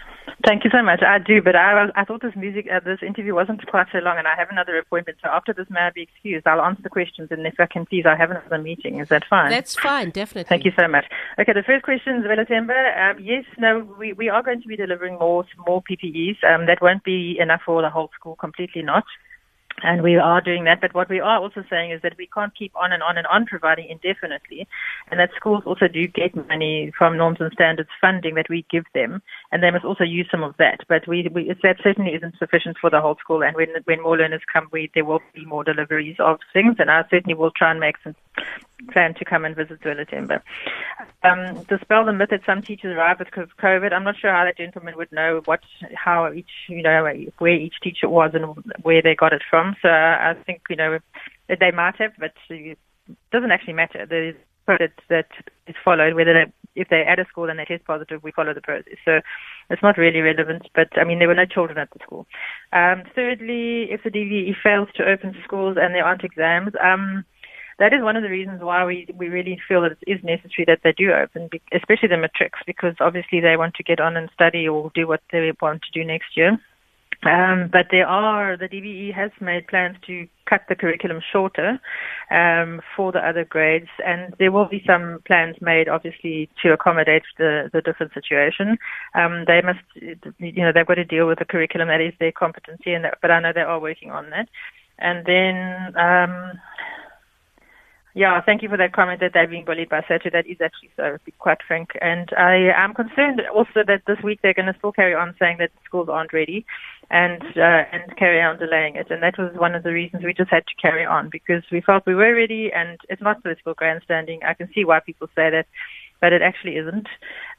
Thank 0.47 0.63
you 0.63 0.69
so 0.71 0.81
much. 0.81 1.01
I 1.05 1.19
do, 1.19 1.41
but 1.41 1.57
I, 1.57 1.87
I 1.97 2.05
thought 2.05 2.21
this 2.21 2.33
music, 2.33 2.67
uh, 2.73 2.79
this 2.79 2.99
interview 3.05 3.35
wasn't 3.35 3.67
quite 3.67 3.87
so 3.91 3.97
long, 3.97 4.17
and 4.17 4.29
I 4.29 4.35
have 4.37 4.47
another 4.49 4.77
appointment. 4.77 5.17
So 5.21 5.27
after 5.29 5.51
this, 5.51 5.67
may 5.69 5.81
I 5.81 5.89
be 5.89 6.03
excused? 6.03 6.47
I'll 6.47 6.61
answer 6.61 6.81
the 6.81 6.89
questions, 6.89 7.27
and 7.31 7.45
if 7.45 7.55
I 7.59 7.65
can, 7.65 7.85
please, 7.85 8.05
I 8.05 8.15
have 8.15 8.31
another 8.31 8.57
meeting. 8.57 9.01
Is 9.01 9.09
that 9.09 9.25
fine? 9.29 9.49
That's 9.49 9.75
fine, 9.75 10.09
definitely. 10.11 10.47
Thank 10.47 10.63
you 10.63 10.71
so 10.79 10.87
much. 10.87 11.03
Okay, 11.37 11.51
the 11.51 11.63
first 11.63 11.83
question 11.83 12.15
is 12.15 12.23
Velatemba. 12.23 12.79
Um, 12.97 13.21
yes, 13.21 13.43
no, 13.57 13.85
we, 13.99 14.13
we 14.13 14.29
are 14.29 14.41
going 14.41 14.61
to 14.61 14.67
be 14.69 14.77
delivering 14.77 15.19
more 15.19 15.43
more 15.67 15.83
PPEs. 15.83 16.41
Um, 16.45 16.65
that 16.67 16.81
won't 16.81 17.03
be 17.03 17.35
enough 17.37 17.63
for 17.65 17.81
the 17.81 17.89
whole 17.89 18.09
school, 18.17 18.37
completely 18.37 18.83
not. 18.83 19.03
And 19.83 20.01
we 20.01 20.15
are 20.15 20.41
doing 20.41 20.63
that, 20.63 20.81
but 20.81 20.95
what 20.95 21.07
we 21.07 21.19
are 21.19 21.39
also 21.39 21.63
saying 21.69 21.91
is 21.91 22.01
that 22.01 22.17
we 22.17 22.27
can't 22.33 22.55
keep 22.55 22.75
on 22.75 22.91
and 22.91 23.03
on 23.03 23.15
and 23.15 23.27
on 23.27 23.45
providing 23.45 23.87
indefinitely, 23.89 24.67
and 25.11 25.19
that 25.19 25.29
schools 25.35 25.61
also 25.67 25.87
do 25.87 26.07
get 26.07 26.35
money 26.47 26.91
from 26.97 27.15
norms 27.15 27.37
and 27.39 27.51
standards 27.53 27.89
funding 28.01 28.33
that 28.35 28.49
we 28.49 28.65
give 28.71 28.85
them, 28.95 29.21
and 29.51 29.61
they 29.61 29.69
must 29.69 29.85
also 29.85 30.03
use 30.03 30.27
some 30.31 30.43
of 30.43 30.55
that. 30.57 30.79
But 30.89 31.07
we, 31.07 31.29
we 31.31 31.53
that 31.61 31.77
certainly 31.83 32.13
isn't 32.15 32.39
sufficient 32.39 32.77
for 32.81 32.89
the 32.89 33.01
whole 33.01 33.17
school, 33.17 33.43
and 33.43 33.55
when 33.55 33.69
when 33.85 34.01
more 34.01 34.17
learners 34.17 34.41
come, 34.51 34.67
we 34.71 34.89
there 34.95 35.05
will 35.05 35.21
be 35.35 35.45
more 35.45 35.63
deliveries 35.63 36.17
of 36.17 36.39
things, 36.53 36.77
and 36.79 36.89
I 36.89 37.03
certainly 37.11 37.35
will 37.35 37.51
try 37.51 37.69
and 37.69 37.79
make 37.79 37.97
some 38.03 38.15
plan 38.91 39.13
to 39.15 39.25
come 39.25 39.45
and 39.45 39.55
visit 39.55 39.81
Zwelethemba. 39.81 40.41
Um, 41.23 41.63
dispel 41.63 42.05
the 42.05 42.13
myth 42.13 42.29
that 42.29 42.45
some 42.45 42.61
teachers 42.61 42.95
arrive 42.95 43.19
of 43.21 43.27
COVID. 43.27 43.91
I'm 43.91 44.03
not 44.03 44.17
sure 44.17 44.31
how 44.31 44.45
that 44.45 44.57
gentleman 44.57 44.95
would 44.97 45.11
know 45.11 45.41
what, 45.45 45.61
how 45.93 46.31
each, 46.31 46.49
you 46.69 46.83
know, 46.83 47.03
where 47.39 47.55
each 47.55 47.75
teacher 47.81 48.09
was 48.09 48.31
and 48.33 48.45
where 48.83 49.01
they 49.01 49.15
got 49.15 49.33
it 49.33 49.41
from. 49.49 49.75
So 49.81 49.89
I 49.89 50.35
think, 50.45 50.61
you 50.69 50.75
know, 50.75 50.99
they 51.47 51.71
might 51.71 51.95
have, 51.97 52.13
but 52.19 52.33
it 52.49 52.77
doesn't 53.31 53.51
actually 53.51 53.73
matter. 53.73 54.05
The 54.05 54.35
process 54.65 54.91
that 55.09 55.29
is 55.65 55.75
followed, 55.83 56.13
whether 56.13 56.33
they, 56.33 56.51
if 56.79 56.89
they're 56.89 57.07
at 57.07 57.19
a 57.19 57.25
school 57.25 57.49
and 57.49 57.57
they 57.57 57.65
test 57.65 57.85
positive, 57.85 58.21
we 58.21 58.31
follow 58.31 58.53
the 58.53 58.61
process. 58.61 58.97
So 59.03 59.21
it's 59.69 59.81
not 59.81 59.97
really 59.97 60.21
relevant, 60.21 60.67
but 60.75 60.89
I 60.97 61.03
mean, 61.03 61.19
there 61.19 61.27
were 61.27 61.35
no 61.35 61.45
children 61.45 61.79
at 61.79 61.89
the 61.91 61.99
school. 62.03 62.27
Um, 62.71 63.03
thirdly, 63.15 63.87
if 63.89 64.03
the 64.03 64.11
DBE 64.11 64.55
fails 64.61 64.89
to 64.95 65.09
open 65.09 65.35
schools 65.43 65.77
and 65.79 65.95
there 65.95 66.05
aren't 66.05 66.23
exams, 66.23 66.73
um, 66.83 67.25
that 67.79 67.93
is 67.93 68.01
one 68.01 68.15
of 68.15 68.23
the 68.23 68.29
reasons 68.29 68.61
why 68.61 68.83
we, 68.85 69.07
we 69.15 69.27
really 69.27 69.59
feel 69.67 69.81
that 69.81 69.91
it 70.01 70.11
is 70.11 70.23
necessary 70.23 70.65
that 70.65 70.79
they 70.83 70.93
do 70.93 71.11
open, 71.11 71.49
especially 71.73 72.09
the 72.09 72.17
matrics, 72.17 72.59
because 72.65 72.95
obviously 72.99 73.39
they 73.39 73.57
want 73.57 73.75
to 73.75 73.83
get 73.83 73.99
on 73.99 74.17
and 74.17 74.29
study 74.33 74.67
or 74.67 74.91
do 74.95 75.07
what 75.07 75.21
they 75.31 75.51
want 75.61 75.81
to 75.83 75.99
do 75.99 76.05
next 76.05 76.35
year. 76.35 76.59
Um, 77.23 77.69
but 77.71 77.87
there 77.89 78.07
are, 78.07 78.57
the 78.57 78.69
DBE 78.69 79.13
has 79.13 79.31
made 79.41 79.67
plans 79.67 79.97
to 80.05 80.27
cut 80.47 80.61
the 80.69 80.75
curriculum 80.75 81.19
shorter 81.31 81.79
um, 82.29 82.79
for 82.95 83.11
the 83.11 83.19
other 83.19 83.43
grades, 83.43 83.89
and 84.05 84.35
there 84.37 84.51
will 84.51 84.67
be 84.67 84.83
some 84.85 85.19
plans 85.25 85.55
made, 85.59 85.89
obviously, 85.89 86.47
to 86.61 86.73
accommodate 86.73 87.23
the, 87.39 87.71
the 87.73 87.81
different 87.81 88.13
situation. 88.13 88.77
Um, 89.15 89.45
they 89.47 89.61
must, 89.61 89.79
you 89.95 90.63
know, 90.63 90.71
they've 90.71 90.85
got 90.85 90.95
to 90.95 91.05
deal 91.05 91.27
with 91.27 91.39
the 91.39 91.45
curriculum 91.45 91.87
that 91.87 92.01
is 92.01 92.13
their 92.19 92.31
competency, 92.31 92.93
and 92.93 93.03
that, 93.03 93.17
but 93.21 93.31
I 93.31 93.39
know 93.39 93.51
they 93.53 93.61
are 93.61 93.79
working 93.79 94.11
on 94.11 94.29
that. 94.29 94.47
And 94.99 95.25
then 95.25 95.95
um, 95.97 96.59
yeah, 98.17 98.41
thank 98.41 98.63
you 98.63 98.69
for 98.69 98.77
that 98.77 98.93
comment 98.93 99.19
that 99.19 99.31
they're 99.35 99.47
being 99.47 99.63
bullied 99.63 99.89
by 99.89 100.01
SADTU. 100.01 100.31
That 100.31 100.47
is 100.47 100.57
actually 100.59 100.89
so, 100.95 101.19
quite 101.37 101.59
frank. 101.67 101.91
And 102.01 102.27
I 102.35 102.71
am 102.75 102.95
concerned 102.95 103.43
also 103.53 103.85
that 103.85 104.01
this 104.07 104.17
week 104.23 104.39
they're 104.41 104.55
going 104.55 104.65
to 104.73 104.77
still 104.79 104.91
carry 104.91 105.13
on 105.13 105.35
saying 105.37 105.57
that 105.59 105.69
schools 105.85 106.09
aren't 106.09 106.33
ready 106.33 106.65
and 107.11 107.43
uh, 107.55 107.83
and 107.93 108.17
carry 108.17 108.41
on 108.41 108.57
delaying 108.57 108.95
it. 108.95 109.11
And 109.11 109.21
that 109.21 109.37
was 109.37 109.53
one 109.55 109.75
of 109.75 109.83
the 109.83 109.93
reasons 109.93 110.23
we 110.23 110.33
just 110.33 110.49
had 110.49 110.65
to 110.65 110.81
carry 110.81 111.05
on 111.05 111.29
because 111.31 111.61
we 111.71 111.79
felt 111.79 112.07
we 112.07 112.15
were 112.15 112.33
ready 112.33 112.71
and 112.73 112.99
it's 113.07 113.21
not 113.21 113.43
political 113.43 113.75
grandstanding. 113.75 114.39
I 114.43 114.55
can 114.55 114.67
see 114.73 114.83
why 114.83 114.99
people 114.99 115.27
say 115.35 115.51
that 115.51 115.67
but 116.21 116.33
it 116.33 116.41
actually 116.41 116.77
isn't. 116.77 117.07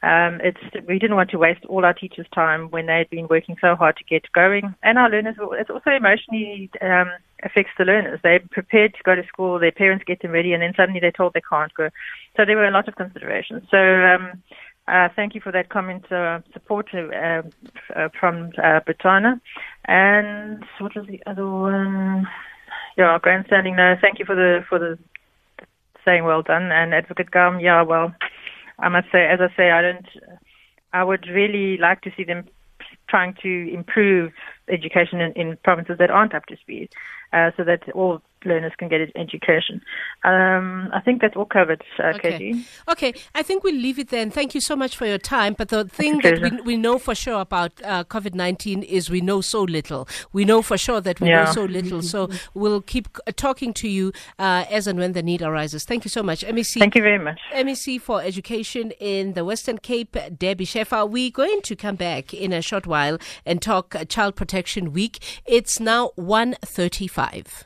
Um, 0.03 0.41
it's 0.43 0.61
we 0.87 0.99
didn't 0.99 1.17
want 1.17 1.31
to 1.31 1.39
waste 1.39 1.65
all 1.67 1.85
our 1.85 1.95
teachers' 1.95 2.27
time 2.35 2.71
when 2.71 2.87
they 2.87 2.99
had 2.99 3.11
been 3.11 3.29
working 3.29 3.57
so 3.61 3.75
hard 3.75 3.97
to 3.97 4.05
get 4.05 4.31
going, 4.33 4.75
and 4.83 4.99
our 4.99 5.11
learners. 5.11 5.37
It 5.39 5.71
also 5.71 5.91
emotionally 5.91 6.71
um, 6.81 7.11
affects 7.43 7.73
the 7.79 7.85
learners. 7.85 8.21
They're 8.23 8.41
prepared 8.51 8.95
to 8.95 9.03
go 9.05 9.15
to 9.15 9.27
school, 9.27 9.59
their 9.59 9.73
parents 9.73 10.05
get 10.07 10.23
them 10.23 10.33
ready, 10.33 10.53
and 10.53 10.63
then 10.63 10.75
suddenly 10.77 11.01
they're 11.01 11.13
told 11.13 11.35
they 11.35 11.43
can't 11.49 11.73
go. 11.75 11.91
So 12.37 12.45
there 12.45 12.57
were 12.57 12.69
a 12.69 12.73
lot 12.73 12.89
of 12.89 12.97
considerations. 12.97 13.65
So. 13.71 13.79
Um, 13.79 14.43
uh, 14.89 15.11
thank 15.15 15.35
you 15.35 15.41
for 15.43 15.53
that 15.53 15.69
comment, 15.69 16.11
uh, 16.11 16.41
support 16.55 16.89
uh, 16.95 17.43
uh 17.95 18.09
from 18.19 18.51
uh, 18.57 18.81
Britannia. 18.81 19.39
And 19.85 20.65
what 20.79 20.97
was 20.97 21.07
the 21.07 21.23
other 21.27 21.47
one? 21.47 22.27
Yeah, 22.97 23.19
grandstanding. 23.21 23.77
No, 23.77 23.97
thank 24.01 24.19
you 24.19 24.25
for 24.25 24.35
the 24.35 24.65
for 24.67 24.79
the 24.79 24.99
saying 26.05 26.25
well 26.25 26.43
done. 26.43 26.73
And 26.73 26.95
Advocate 26.95 27.31
Gaum, 27.31 27.61
yeah, 27.61 27.83
well, 27.83 28.15
I 28.79 28.89
must 28.89 29.09
say, 29.11 29.27
as 29.27 29.41
I 29.41 29.55
say, 29.57 29.71
I 29.71 29.83
don't. 29.83 30.07
I 30.93 31.05
would 31.05 31.27
really 31.29 31.77
like 31.77 32.01
to 32.03 32.11
see 32.17 32.25
them 32.25 32.45
trying 33.09 33.35
to 33.43 33.73
improve 33.73 34.33
education 34.69 35.21
in, 35.21 35.33
in 35.33 35.59
provinces 35.65 35.97
that 35.99 36.11
aren't 36.11 36.35
up 36.35 36.47
to 36.47 36.57
speed, 36.57 36.91
uh, 37.33 37.51
so 37.57 37.65
that 37.65 37.91
all 37.95 38.23
learners 38.45 38.73
can 38.79 38.89
get 38.89 39.01
an 39.01 39.13
education. 39.17 39.81
Um, 40.25 40.91
I 40.93 41.01
think 41.01 41.21
that's 41.21 41.37
all 41.37 41.45
covered, 41.45 41.83
uh, 41.99 42.13
okay. 42.17 42.39
KG. 42.39 42.67
Okay, 42.91 43.15
I 43.35 43.43
think 43.43 43.65
we'll 43.65 43.75
leave 43.75 43.99
it 43.99 44.09
then. 44.09 44.31
Thank 44.31 44.55
you 44.55 44.61
so 44.61 44.77
much 44.77 44.97
for 44.97 45.07
your 45.07 45.19
time. 45.19 45.55
But 45.57 45.69
the 45.69 45.85
thing 45.85 46.21
that 46.23 46.41
we, 46.41 46.61
we 46.63 46.77
know 46.77 46.99
for 46.99 47.15
sure 47.15 47.41
about 47.41 47.73
uh, 47.85 48.05
COVID 48.05 48.35
19 48.35 48.83
is 48.83 49.11
we 49.11 49.21
know 49.21 49.41
so 49.41 49.63
little. 49.63 50.09
We 50.33 50.45
know 50.45 50.63
for 50.63 50.79
sure 50.79 51.01
that 51.01 51.21
we 51.21 51.29
yeah. 51.29 51.45
know 51.45 51.53
so 51.53 51.65
little. 51.65 52.03
So 52.03 52.31
we'll 52.55 52.83
keep 52.83 53.09
uh, 53.27 53.33
talking 53.37 53.73
to 53.75 53.89
you 53.89 54.13
uh, 54.39 54.65
as 54.71 54.87
and 54.87 54.99
when 54.99 55.13
the 55.13 55.23
need 55.23 55.43
arises. 55.43 55.85
Thank 55.85 56.05
you 56.05 56.11
so 56.11 56.23
much. 56.23 56.45
MEC. 56.45 56.79
Thank 56.79 56.95
you 56.95 57.03
very 57.03 57.19
much. 57.19 57.41
MEC 57.55 58.01
for 58.01 58.23
Education 58.23 58.93
in 59.01 59.35
the 59.35 59.45
Western 59.45 59.79
Cape, 59.79 60.17
Debbie 60.37 60.67
Schäfer. 60.67 61.09
We're 61.09 61.31
going 61.31 61.61
to 61.63 61.77
come 61.77 61.97
back 61.97 62.35
in 62.35 62.53
a 62.53 62.63
short 62.63 62.87
while 62.87 63.19
and 63.45 63.61
talk 63.61 63.95
Child 64.09 64.37
Protection 64.37 64.93
Week. 64.93 65.19
It's 65.47 65.81
now 65.81 66.11
1.35. 66.19 67.65